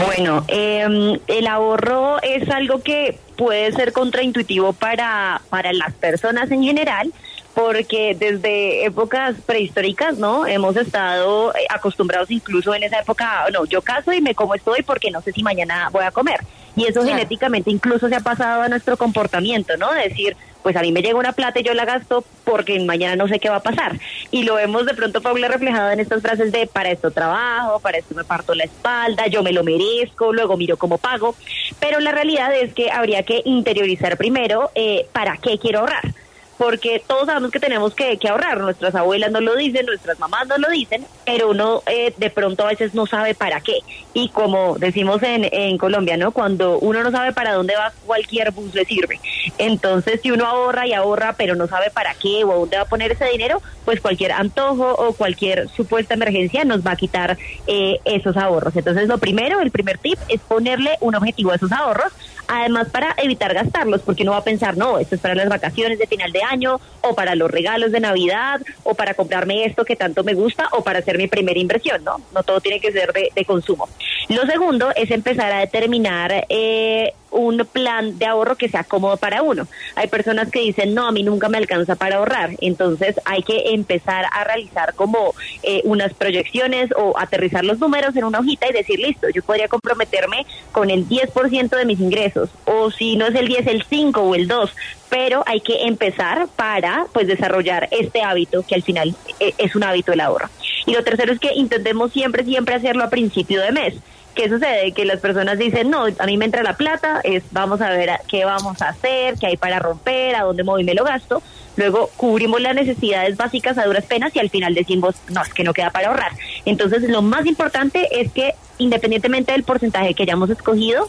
Bueno, 0.06 0.44
em, 0.48 1.20
el 1.28 1.46
ahorro 1.46 2.20
es 2.22 2.50
algo 2.50 2.82
que 2.82 3.18
puede 3.36 3.72
ser 3.72 3.92
contraintuitivo 3.92 4.72
para, 4.72 5.40
para 5.50 5.72
las 5.72 5.92
personas 5.94 6.50
en 6.50 6.64
general, 6.64 7.12
porque 7.54 8.16
desde 8.18 8.84
épocas 8.84 9.36
prehistóricas, 9.46 10.18
¿no? 10.18 10.46
Hemos 10.46 10.76
estado 10.76 11.54
eh, 11.54 11.66
acostumbrados 11.70 12.30
incluso 12.32 12.74
en 12.74 12.82
esa 12.82 12.98
época, 12.98 13.44
no, 13.52 13.64
yo 13.66 13.82
caso 13.82 14.12
y 14.12 14.20
me 14.20 14.34
como 14.34 14.56
estoy 14.56 14.82
porque 14.82 15.12
no 15.12 15.22
sé 15.22 15.30
si 15.30 15.44
mañana 15.44 15.88
voy 15.92 16.04
a 16.04 16.10
comer. 16.10 16.40
Y 16.76 16.86
eso 16.86 17.04
genéticamente 17.04 17.70
incluso 17.70 18.08
se 18.08 18.16
ha 18.16 18.20
pasado 18.20 18.62
a 18.62 18.68
nuestro 18.68 18.96
comportamiento, 18.96 19.76
¿no? 19.76 19.92
decir, 19.92 20.36
pues 20.62 20.76
a 20.76 20.80
mí 20.80 20.92
me 20.92 21.02
llega 21.02 21.18
una 21.18 21.32
plata 21.32 21.60
y 21.60 21.62
yo 21.62 21.74
la 21.74 21.84
gasto 21.84 22.24
porque 22.44 22.80
mañana 22.80 23.16
no 23.16 23.28
sé 23.28 23.38
qué 23.38 23.50
va 23.50 23.56
a 23.56 23.62
pasar. 23.62 23.98
Y 24.30 24.44
lo 24.44 24.54
vemos 24.54 24.86
de 24.86 24.94
pronto, 24.94 25.20
Paula, 25.20 25.48
reflejado 25.48 25.90
en 25.90 26.00
estas 26.00 26.22
frases 26.22 26.52
de 26.52 26.66
para 26.66 26.90
esto 26.90 27.10
trabajo, 27.10 27.80
para 27.80 27.98
esto 27.98 28.14
me 28.14 28.24
parto 28.24 28.54
la 28.54 28.64
espalda, 28.64 29.26
yo 29.26 29.42
me 29.42 29.52
lo 29.52 29.62
merezco, 29.62 30.32
luego 30.32 30.56
miro 30.56 30.76
cómo 30.76 30.98
pago. 30.98 31.36
Pero 31.80 32.00
la 32.00 32.12
realidad 32.12 32.54
es 32.54 32.72
que 32.72 32.90
habría 32.90 33.22
que 33.24 33.42
interiorizar 33.44 34.16
primero 34.16 34.70
eh, 34.74 35.06
para 35.12 35.36
qué 35.36 35.58
quiero 35.58 35.80
ahorrar 35.80 36.14
porque 36.58 37.02
todos 37.06 37.26
sabemos 37.26 37.50
que 37.50 37.60
tenemos 37.60 37.94
que, 37.94 38.18
ahorrar, 38.28 38.58
nuestras 38.60 38.94
abuelas 38.94 39.30
nos 39.30 39.42
lo 39.42 39.56
dicen, 39.56 39.86
nuestras 39.86 40.18
mamás 40.18 40.46
nos 40.46 40.58
lo 40.58 40.68
dicen, 40.70 41.06
pero 41.24 41.50
uno 41.50 41.82
eh, 41.86 42.14
de 42.16 42.30
pronto 42.30 42.64
a 42.64 42.68
veces 42.68 42.94
no 42.94 43.06
sabe 43.06 43.34
para 43.34 43.60
qué. 43.60 43.78
Y 44.12 44.28
como 44.28 44.76
decimos 44.78 45.22
en, 45.22 45.48
en 45.50 45.78
Colombia, 45.78 46.16
¿no? 46.16 46.32
Cuando 46.32 46.78
uno 46.78 47.02
no 47.02 47.10
sabe 47.10 47.32
para 47.32 47.54
dónde 47.54 47.74
va, 47.74 47.92
cualquier 48.06 48.52
bus 48.52 48.74
le 48.74 48.84
sirve. 48.84 49.20
Entonces, 49.58 50.20
si 50.22 50.30
uno 50.30 50.46
ahorra 50.46 50.86
y 50.86 50.92
ahorra, 50.92 51.34
pero 51.36 51.54
no 51.54 51.66
sabe 51.66 51.90
para 51.90 52.14
qué 52.14 52.44
o 52.44 52.52
a 52.52 52.56
dónde 52.56 52.76
va 52.76 52.82
a 52.82 52.88
poner 52.88 53.12
ese 53.12 53.26
dinero, 53.26 53.60
pues 53.84 54.00
cualquier 54.00 54.32
antojo 54.32 54.92
o 54.92 55.12
cualquier 55.14 55.68
supuesta 55.68 56.14
emergencia 56.14 56.64
nos 56.64 56.86
va 56.86 56.92
a 56.92 56.96
quitar 56.96 57.36
eh, 57.66 57.98
esos 58.04 58.36
ahorros. 58.36 58.76
Entonces, 58.76 59.08
lo 59.08 59.18
primero, 59.18 59.60
el 59.60 59.70
primer 59.70 59.98
tip 59.98 60.18
es 60.28 60.40
ponerle 60.40 60.96
un 61.00 61.14
objetivo 61.14 61.52
a 61.52 61.56
esos 61.56 61.72
ahorros 61.72 62.12
Además, 62.48 62.88
para 62.90 63.14
evitar 63.18 63.54
gastarlos, 63.54 64.02
porque 64.02 64.22
uno 64.22 64.32
va 64.32 64.38
a 64.38 64.44
pensar, 64.44 64.76
no, 64.76 64.98
esto 64.98 65.14
es 65.14 65.20
para 65.20 65.34
las 65.34 65.48
vacaciones 65.48 65.98
de 65.98 66.06
final 66.06 66.32
de 66.32 66.42
año, 66.42 66.80
o 67.00 67.14
para 67.14 67.34
los 67.34 67.50
regalos 67.50 67.92
de 67.92 68.00
Navidad, 68.00 68.60
o 68.82 68.94
para 68.94 69.14
comprarme 69.14 69.64
esto 69.64 69.84
que 69.84 69.96
tanto 69.96 70.24
me 70.24 70.34
gusta, 70.34 70.68
o 70.72 70.82
para 70.82 70.98
hacer 70.98 71.18
mi 71.18 71.26
primera 71.26 71.58
inversión, 71.58 72.04
¿no? 72.04 72.20
No 72.34 72.42
todo 72.42 72.60
tiene 72.60 72.80
que 72.80 72.92
ser 72.92 73.12
de, 73.12 73.44
consumo. 73.44 73.88
Lo 74.28 74.46
segundo 74.46 74.90
es 74.96 75.10
empezar 75.10 75.52
a 75.52 75.60
determinar 75.60 76.46
eh, 76.48 77.12
un 77.34 77.66
plan 77.70 78.18
de 78.18 78.26
ahorro 78.26 78.56
que 78.56 78.68
sea 78.68 78.84
cómodo 78.84 79.16
para 79.16 79.42
uno. 79.42 79.66
Hay 79.96 80.08
personas 80.08 80.50
que 80.50 80.60
dicen, 80.60 80.94
no, 80.94 81.06
a 81.06 81.12
mí 81.12 81.22
nunca 81.22 81.48
me 81.48 81.58
alcanza 81.58 81.96
para 81.96 82.16
ahorrar. 82.16 82.50
Entonces 82.60 83.16
hay 83.24 83.42
que 83.42 83.74
empezar 83.74 84.24
a 84.30 84.44
realizar 84.44 84.94
como 84.94 85.34
eh, 85.62 85.82
unas 85.84 86.14
proyecciones 86.14 86.90
o 86.96 87.18
aterrizar 87.18 87.64
los 87.64 87.80
números 87.80 88.16
en 88.16 88.24
una 88.24 88.38
hojita 88.38 88.68
y 88.68 88.72
decir, 88.72 89.00
listo, 89.00 89.28
yo 89.30 89.42
podría 89.42 89.68
comprometerme 89.68 90.46
con 90.72 90.90
el 90.90 91.08
10% 91.08 91.76
de 91.76 91.84
mis 91.84 92.00
ingresos. 92.00 92.50
O 92.64 92.90
si 92.90 93.16
no 93.16 93.26
es 93.26 93.34
el 93.34 93.48
10, 93.48 93.66
el 93.66 93.84
5 93.84 94.20
o 94.20 94.34
el 94.34 94.46
2. 94.46 94.70
Pero 95.10 95.42
hay 95.46 95.60
que 95.60 95.86
empezar 95.86 96.48
para 96.56 97.06
pues 97.12 97.26
desarrollar 97.26 97.88
este 97.90 98.22
hábito 98.22 98.64
que 98.66 98.74
al 98.76 98.82
final 98.82 99.14
eh, 99.40 99.54
es 99.58 99.74
un 99.74 99.82
hábito 99.82 100.12
el 100.12 100.20
ahorro. 100.20 100.48
Y 100.86 100.92
lo 100.92 101.02
tercero 101.02 101.32
es 101.32 101.40
que 101.40 101.52
intentemos 101.54 102.12
siempre, 102.12 102.44
siempre 102.44 102.74
hacerlo 102.74 103.04
a 103.04 103.10
principio 103.10 103.60
de 103.60 103.72
mes. 103.72 103.94
¿Qué 104.34 104.48
sucede? 104.48 104.92
Que 104.92 105.04
las 105.04 105.20
personas 105.20 105.58
dicen, 105.58 105.90
no, 105.90 106.06
a 106.18 106.26
mí 106.26 106.36
me 106.36 106.44
entra 106.44 106.62
la 106.62 106.76
plata, 106.76 107.20
es 107.22 107.44
vamos 107.52 107.80
a 107.80 107.90
ver 107.90 108.10
qué 108.26 108.44
vamos 108.44 108.82
a 108.82 108.88
hacer, 108.88 109.36
qué 109.38 109.46
hay 109.46 109.56
para 109.56 109.78
romper, 109.78 110.34
a 110.34 110.42
dónde 110.42 110.64
y 110.80 110.84
me 110.84 110.94
lo 110.94 111.04
gasto. 111.04 111.42
Luego 111.76 112.10
cubrimos 112.16 112.60
las 112.60 112.74
necesidades 112.74 113.36
básicas 113.36 113.78
a 113.78 113.84
duras 113.84 114.04
penas 114.04 114.34
y 114.34 114.38
al 114.38 114.50
final 114.50 114.74
decimos, 114.74 115.16
no, 115.28 115.42
es 115.42 115.54
que 115.54 115.64
no 115.64 115.72
queda 115.72 115.90
para 115.90 116.08
ahorrar. 116.08 116.32
Entonces, 116.64 117.02
lo 117.02 117.22
más 117.22 117.46
importante 117.46 118.08
es 118.20 118.32
que 118.32 118.54
independientemente 118.78 119.52
del 119.52 119.62
porcentaje 119.62 120.14
que 120.14 120.24
hayamos 120.24 120.50
escogido, 120.50 121.08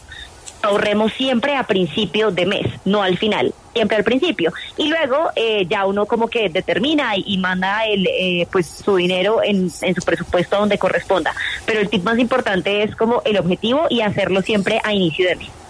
ahorremos 0.62 1.12
siempre 1.12 1.56
a 1.56 1.64
principio 1.64 2.30
de 2.30 2.46
mes, 2.46 2.66
no 2.84 3.02
al 3.02 3.18
final, 3.18 3.54
siempre 3.72 3.96
al 3.96 4.04
principio. 4.04 4.52
Y 4.76 4.88
luego 4.88 5.30
eh, 5.36 5.66
ya 5.68 5.86
uno 5.86 6.06
como 6.06 6.28
que 6.28 6.48
determina 6.48 7.16
y, 7.16 7.38
manda 7.38 7.86
el, 7.86 8.06
eh, 8.06 8.46
pues 8.50 8.66
su 8.66 8.96
dinero 8.96 9.42
en, 9.42 9.70
en 9.82 9.94
su 9.94 10.02
presupuesto 10.02 10.56
donde 10.56 10.78
corresponda. 10.78 11.34
Pero 11.64 11.80
el 11.80 11.88
tip 11.88 12.02
más 12.04 12.18
importante 12.18 12.82
es 12.82 12.96
como 12.96 13.22
el 13.24 13.36
objetivo 13.38 13.86
y 13.90 14.00
hacerlo 14.00 14.42
siempre 14.42 14.80
a 14.82 14.92
inicio 14.92 15.28
de 15.28 15.36
mes. 15.36 15.65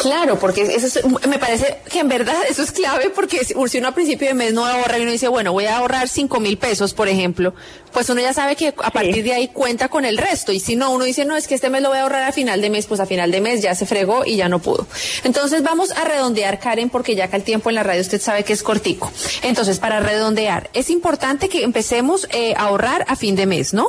Claro, 0.00 0.38
porque 0.38 0.62
eso 0.62 1.00
me 1.28 1.38
parece 1.38 1.78
que 1.90 2.00
en 2.00 2.08
verdad 2.08 2.36
eso 2.48 2.62
es 2.62 2.70
clave 2.70 3.10
porque 3.10 3.44
si 3.44 3.54
uno 3.54 3.88
a 3.88 3.92
principio 3.92 4.28
de 4.28 4.34
mes 4.34 4.52
no 4.52 4.64
ahorra 4.64 4.98
y 4.98 5.02
uno 5.02 5.10
dice, 5.10 5.28
bueno, 5.28 5.52
voy 5.52 5.66
a 5.66 5.78
ahorrar 5.78 6.08
cinco 6.08 6.40
mil 6.40 6.56
pesos, 6.56 6.94
por 6.94 7.08
ejemplo, 7.08 7.52
pues 7.92 8.08
uno 8.08 8.20
ya 8.20 8.32
sabe 8.32 8.54
que 8.54 8.68
a 8.68 8.90
partir 8.90 9.24
de 9.24 9.32
ahí 9.32 9.48
cuenta 9.48 9.88
con 9.88 10.04
el 10.04 10.18
resto. 10.18 10.52
Y 10.52 10.60
si 10.60 10.76
no, 10.76 10.90
uno 10.92 11.04
dice, 11.04 11.24
no, 11.24 11.36
es 11.36 11.48
que 11.48 11.54
este 11.54 11.68
mes 11.70 11.82
lo 11.82 11.88
voy 11.88 11.98
a 11.98 12.02
ahorrar 12.02 12.22
a 12.22 12.32
final 12.32 12.60
de 12.60 12.70
mes, 12.70 12.86
pues 12.86 13.00
a 13.00 13.06
final 13.06 13.30
de 13.30 13.40
mes 13.40 13.60
ya 13.60 13.74
se 13.74 13.86
fregó 13.86 14.24
y 14.24 14.36
ya 14.36 14.48
no 14.48 14.60
pudo. 14.60 14.86
Entonces 15.24 15.62
vamos 15.62 15.90
a 15.92 16.04
redondear, 16.04 16.60
Karen, 16.60 16.90
porque 16.90 17.14
ya 17.14 17.28
que 17.28 17.36
el 17.36 17.42
tiempo 17.42 17.68
en 17.68 17.74
la 17.74 17.82
radio 17.82 18.00
usted 18.00 18.20
sabe 18.20 18.44
que 18.44 18.52
es 18.52 18.62
cortico. 18.62 19.10
Entonces, 19.42 19.78
para 19.78 20.00
redondear, 20.00 20.70
es 20.74 20.90
importante 20.90 21.48
que 21.48 21.64
empecemos 21.64 22.28
eh, 22.30 22.54
a 22.56 22.66
ahorrar 22.66 23.04
a 23.08 23.16
fin 23.16 23.34
de 23.36 23.46
mes, 23.46 23.74
¿no? 23.74 23.88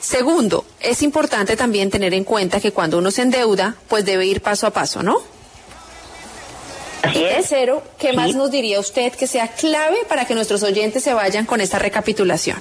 Segundo, 0.00 0.64
es 0.80 1.02
importante 1.02 1.56
también 1.56 1.90
tener 1.90 2.14
en 2.14 2.24
cuenta 2.24 2.60
que 2.60 2.72
cuando 2.72 2.98
uno 2.98 3.10
se 3.10 3.22
endeuda, 3.22 3.76
pues 3.88 4.04
debe 4.04 4.26
ir 4.26 4.40
paso 4.40 4.66
a 4.66 4.70
paso, 4.70 5.02
¿no? 5.02 5.18
Así 7.02 7.22
es. 7.24 7.48
Tercero, 7.48 7.82
¿qué 7.98 8.12
más 8.12 8.34
nos 8.34 8.50
diría 8.50 8.80
usted 8.80 9.12
que 9.12 9.26
sea 9.26 9.48
clave 9.48 9.98
para 10.08 10.24
que 10.24 10.34
nuestros 10.34 10.62
oyentes 10.62 11.02
se 11.02 11.14
vayan 11.14 11.46
con 11.46 11.60
esta 11.60 11.78
recapitulación? 11.78 12.58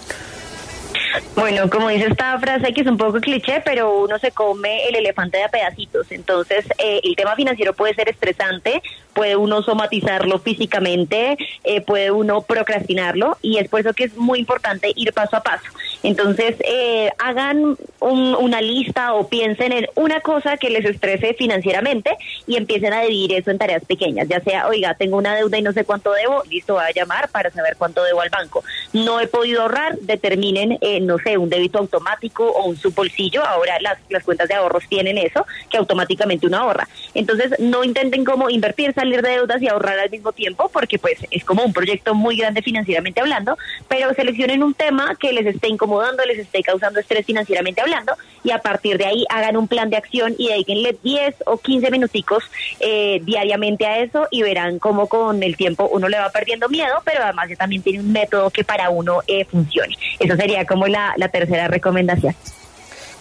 Bueno, 1.36 1.70
como 1.70 1.90
dice 1.90 2.08
esta 2.08 2.38
frase 2.40 2.74
que 2.74 2.82
es 2.82 2.88
un 2.88 2.98
poco 2.98 3.22
cliché, 3.22 3.62
pero 3.64 4.00
uno 4.00 4.20
se 4.20 4.32
come 4.32 4.88
el 4.90 4.96
elefante 4.96 5.38
de 5.38 5.44
a 5.44 5.50
pedacitos. 5.50 6.12
Entonces, 6.12 6.66
eh, 6.78 7.00
el 7.04 7.16
tema 7.16 7.36
financiero 7.36 7.74
puede 7.74 7.94
ser 7.94 8.10
estresante, 8.10 8.82
puede 9.14 9.36
uno 9.36 9.62
somatizarlo 9.62 10.40
físicamente, 10.40 11.38
eh, 11.64 11.82
puede 11.82 12.12
uno 12.12 12.42
procrastinarlo 12.42 13.38
y 13.42 13.58
es 13.58 13.70
por 13.70 13.82
eso 13.82 13.94
que 13.94 14.06
es 14.06 14.18
muy 14.18 14.40
importante 14.40 14.92
ir 14.96 15.14
paso 15.14 15.38
a 15.38 15.44
paso. 15.44 15.66
Entonces, 16.04 16.56
eh, 16.66 17.12
hagan 17.20 17.78
una 18.00 18.62
lista 18.62 19.14
o 19.14 19.28
piensen 19.28 19.74
en 19.74 19.88
una 19.96 20.22
cosa 20.22 20.58
que 20.58 20.70
les 20.70 20.86
estrese 20.86 21.34
financieramente 21.34 22.18
y 22.48 22.56
empiecen 22.56 22.94
a 22.94 23.02
dividir 23.02 23.34
eso 23.34 23.52
en 23.52 23.58
tareas 23.58 23.84
pequeñas, 23.84 24.28
ya 24.30 24.40
sea, 24.40 24.68
oiga, 24.68 24.94
tengo 24.94 25.18
una 25.18 25.36
deuda 25.36 25.58
y 25.58 25.62
no 25.62 25.74
sé 25.74 25.84
cuánto 25.84 26.14
debo, 26.14 26.44
listo, 26.50 26.76
voy 26.76 26.84
a 26.84 26.94
llamar 26.94 27.30
para 27.30 27.52
saber 27.52 27.76
cuánto 27.78 28.04
debo 28.04 28.22
al 28.22 28.30
banco. 28.30 28.64
No 28.94 29.20
he 29.20 29.28
podido 29.28 29.64
ahorrar, 29.64 29.98
determinen, 30.00 30.78
eh, 30.82 31.02
no 31.02 31.18
un 31.38 31.50
débito 31.50 31.80
automático 31.80 32.46
o 32.46 32.66
un 32.66 32.78
subbolsillo, 32.78 33.44
ahora 33.44 33.80
las, 33.82 33.98
las 34.10 34.24
cuentas 34.24 34.48
de 34.48 34.56
ahorros 34.56 34.84
tienen 34.88 35.18
eso, 35.18 35.46
que 35.70 35.78
automáticamente 35.78 36.48
uno 36.48 36.58
ahorra. 36.58 36.88
Entonces, 37.14 37.60
no 37.60 37.84
intenten 37.84 38.24
como 38.24 38.50
invertir, 38.50 38.94
salir 38.94 39.22
de 39.22 39.32
deudas 39.32 39.62
y 39.62 39.68
ahorrar 39.68 40.00
al 40.00 40.10
mismo 40.10 40.32
tiempo, 40.32 40.70
porque 40.72 41.00
pues 41.00 41.20
es 41.32 41.44
como 41.44 41.64
un 41.64 41.74
proyecto 41.74 42.14
muy 42.14 42.38
grande 42.38 42.62
financieramente 42.62 43.22
hablando, 43.22 43.58
pero 43.88 44.14
seleccionen 44.14 44.64
un 44.64 44.74
tema 44.74 45.16
que 45.16 45.34
les 45.34 45.46
esté 45.46 45.68
incomodando 45.68 45.90
incomodando, 45.90 46.24
les 46.26 46.40
esté 46.40 46.62
causando 46.62 47.00
estrés 47.00 47.26
financieramente 47.26 47.82
hablando, 47.82 48.14
y 48.44 48.52
a 48.52 48.60
partir 48.60 48.98
de 48.98 49.06
ahí 49.06 49.26
hagan 49.30 49.58
un 49.58 49.68
plan 49.68 49.90
de 49.90 49.98
acción 49.98 50.36
y 50.38 50.50
dedíquenle 50.50 50.98
10 51.02 51.36
o 51.46 51.58
15 51.58 51.92
minuticos 51.92 52.44
eh, 52.80 53.20
diariamente 53.24 53.86
a 53.86 54.00
eso 54.00 54.28
y 54.30 54.42
verán 54.42 54.80
cómo 54.80 55.08
con 55.08 55.42
el 55.42 55.56
tiempo 55.56 55.90
uno 55.92 56.08
le 56.08 56.20
va 56.20 56.30
perdiendo 56.30 56.70
miedo, 56.70 57.02
pero 57.06 57.24
además 57.24 57.50
ya 57.50 57.56
también 57.56 57.82
tiene 57.82 58.00
un 58.00 58.12
método 58.12 58.50
que 58.50 58.64
para 58.64 58.90
uno 58.90 59.20
eh, 59.28 59.46
funcione. 59.46 59.98
Eso 60.20 60.36
sería 60.36 60.66
como 60.66 60.88
la, 60.88 61.09
la 61.18 61.30
tercera 61.30 61.68
recomendación. 61.68 62.36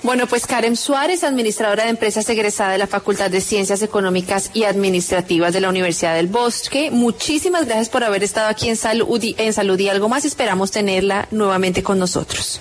Bueno, 0.03 0.29
pues 0.29 0.47
Karen 0.47 0.77
Suárez, 0.77 1.25
administradora 1.25 1.83
de 1.85 1.91
empresas 1.91 2.29
egresada 2.31 2.71
de 2.71 2.79
la 2.79 2.87
Facultad 2.87 3.31
de 3.31 3.41
Ciencias 3.41 3.83
Económicas 3.83 4.53
y 4.55 4.63
Administrativas 4.63 5.53
de 5.53 5.61
la 5.61 5.69
Universidad 5.69 6.15
del 6.15 6.29
Bosque, 6.29 6.93
muchísimas 6.93 7.67
gracias 7.67 7.89
por 7.89 8.05
haber 8.05 8.23
estado 8.23 8.49
aquí 8.49 8.69
en 8.69 8.77
Salud 8.77 9.21
en 9.21 9.53
Salud 9.53 9.79
y 9.79 9.89
algo 9.89 10.09
más. 10.09 10.25
Esperamos 10.25 10.71
tenerla 10.71 11.27
nuevamente 11.33 11.83
con 11.83 11.99
nosotros. 11.99 12.61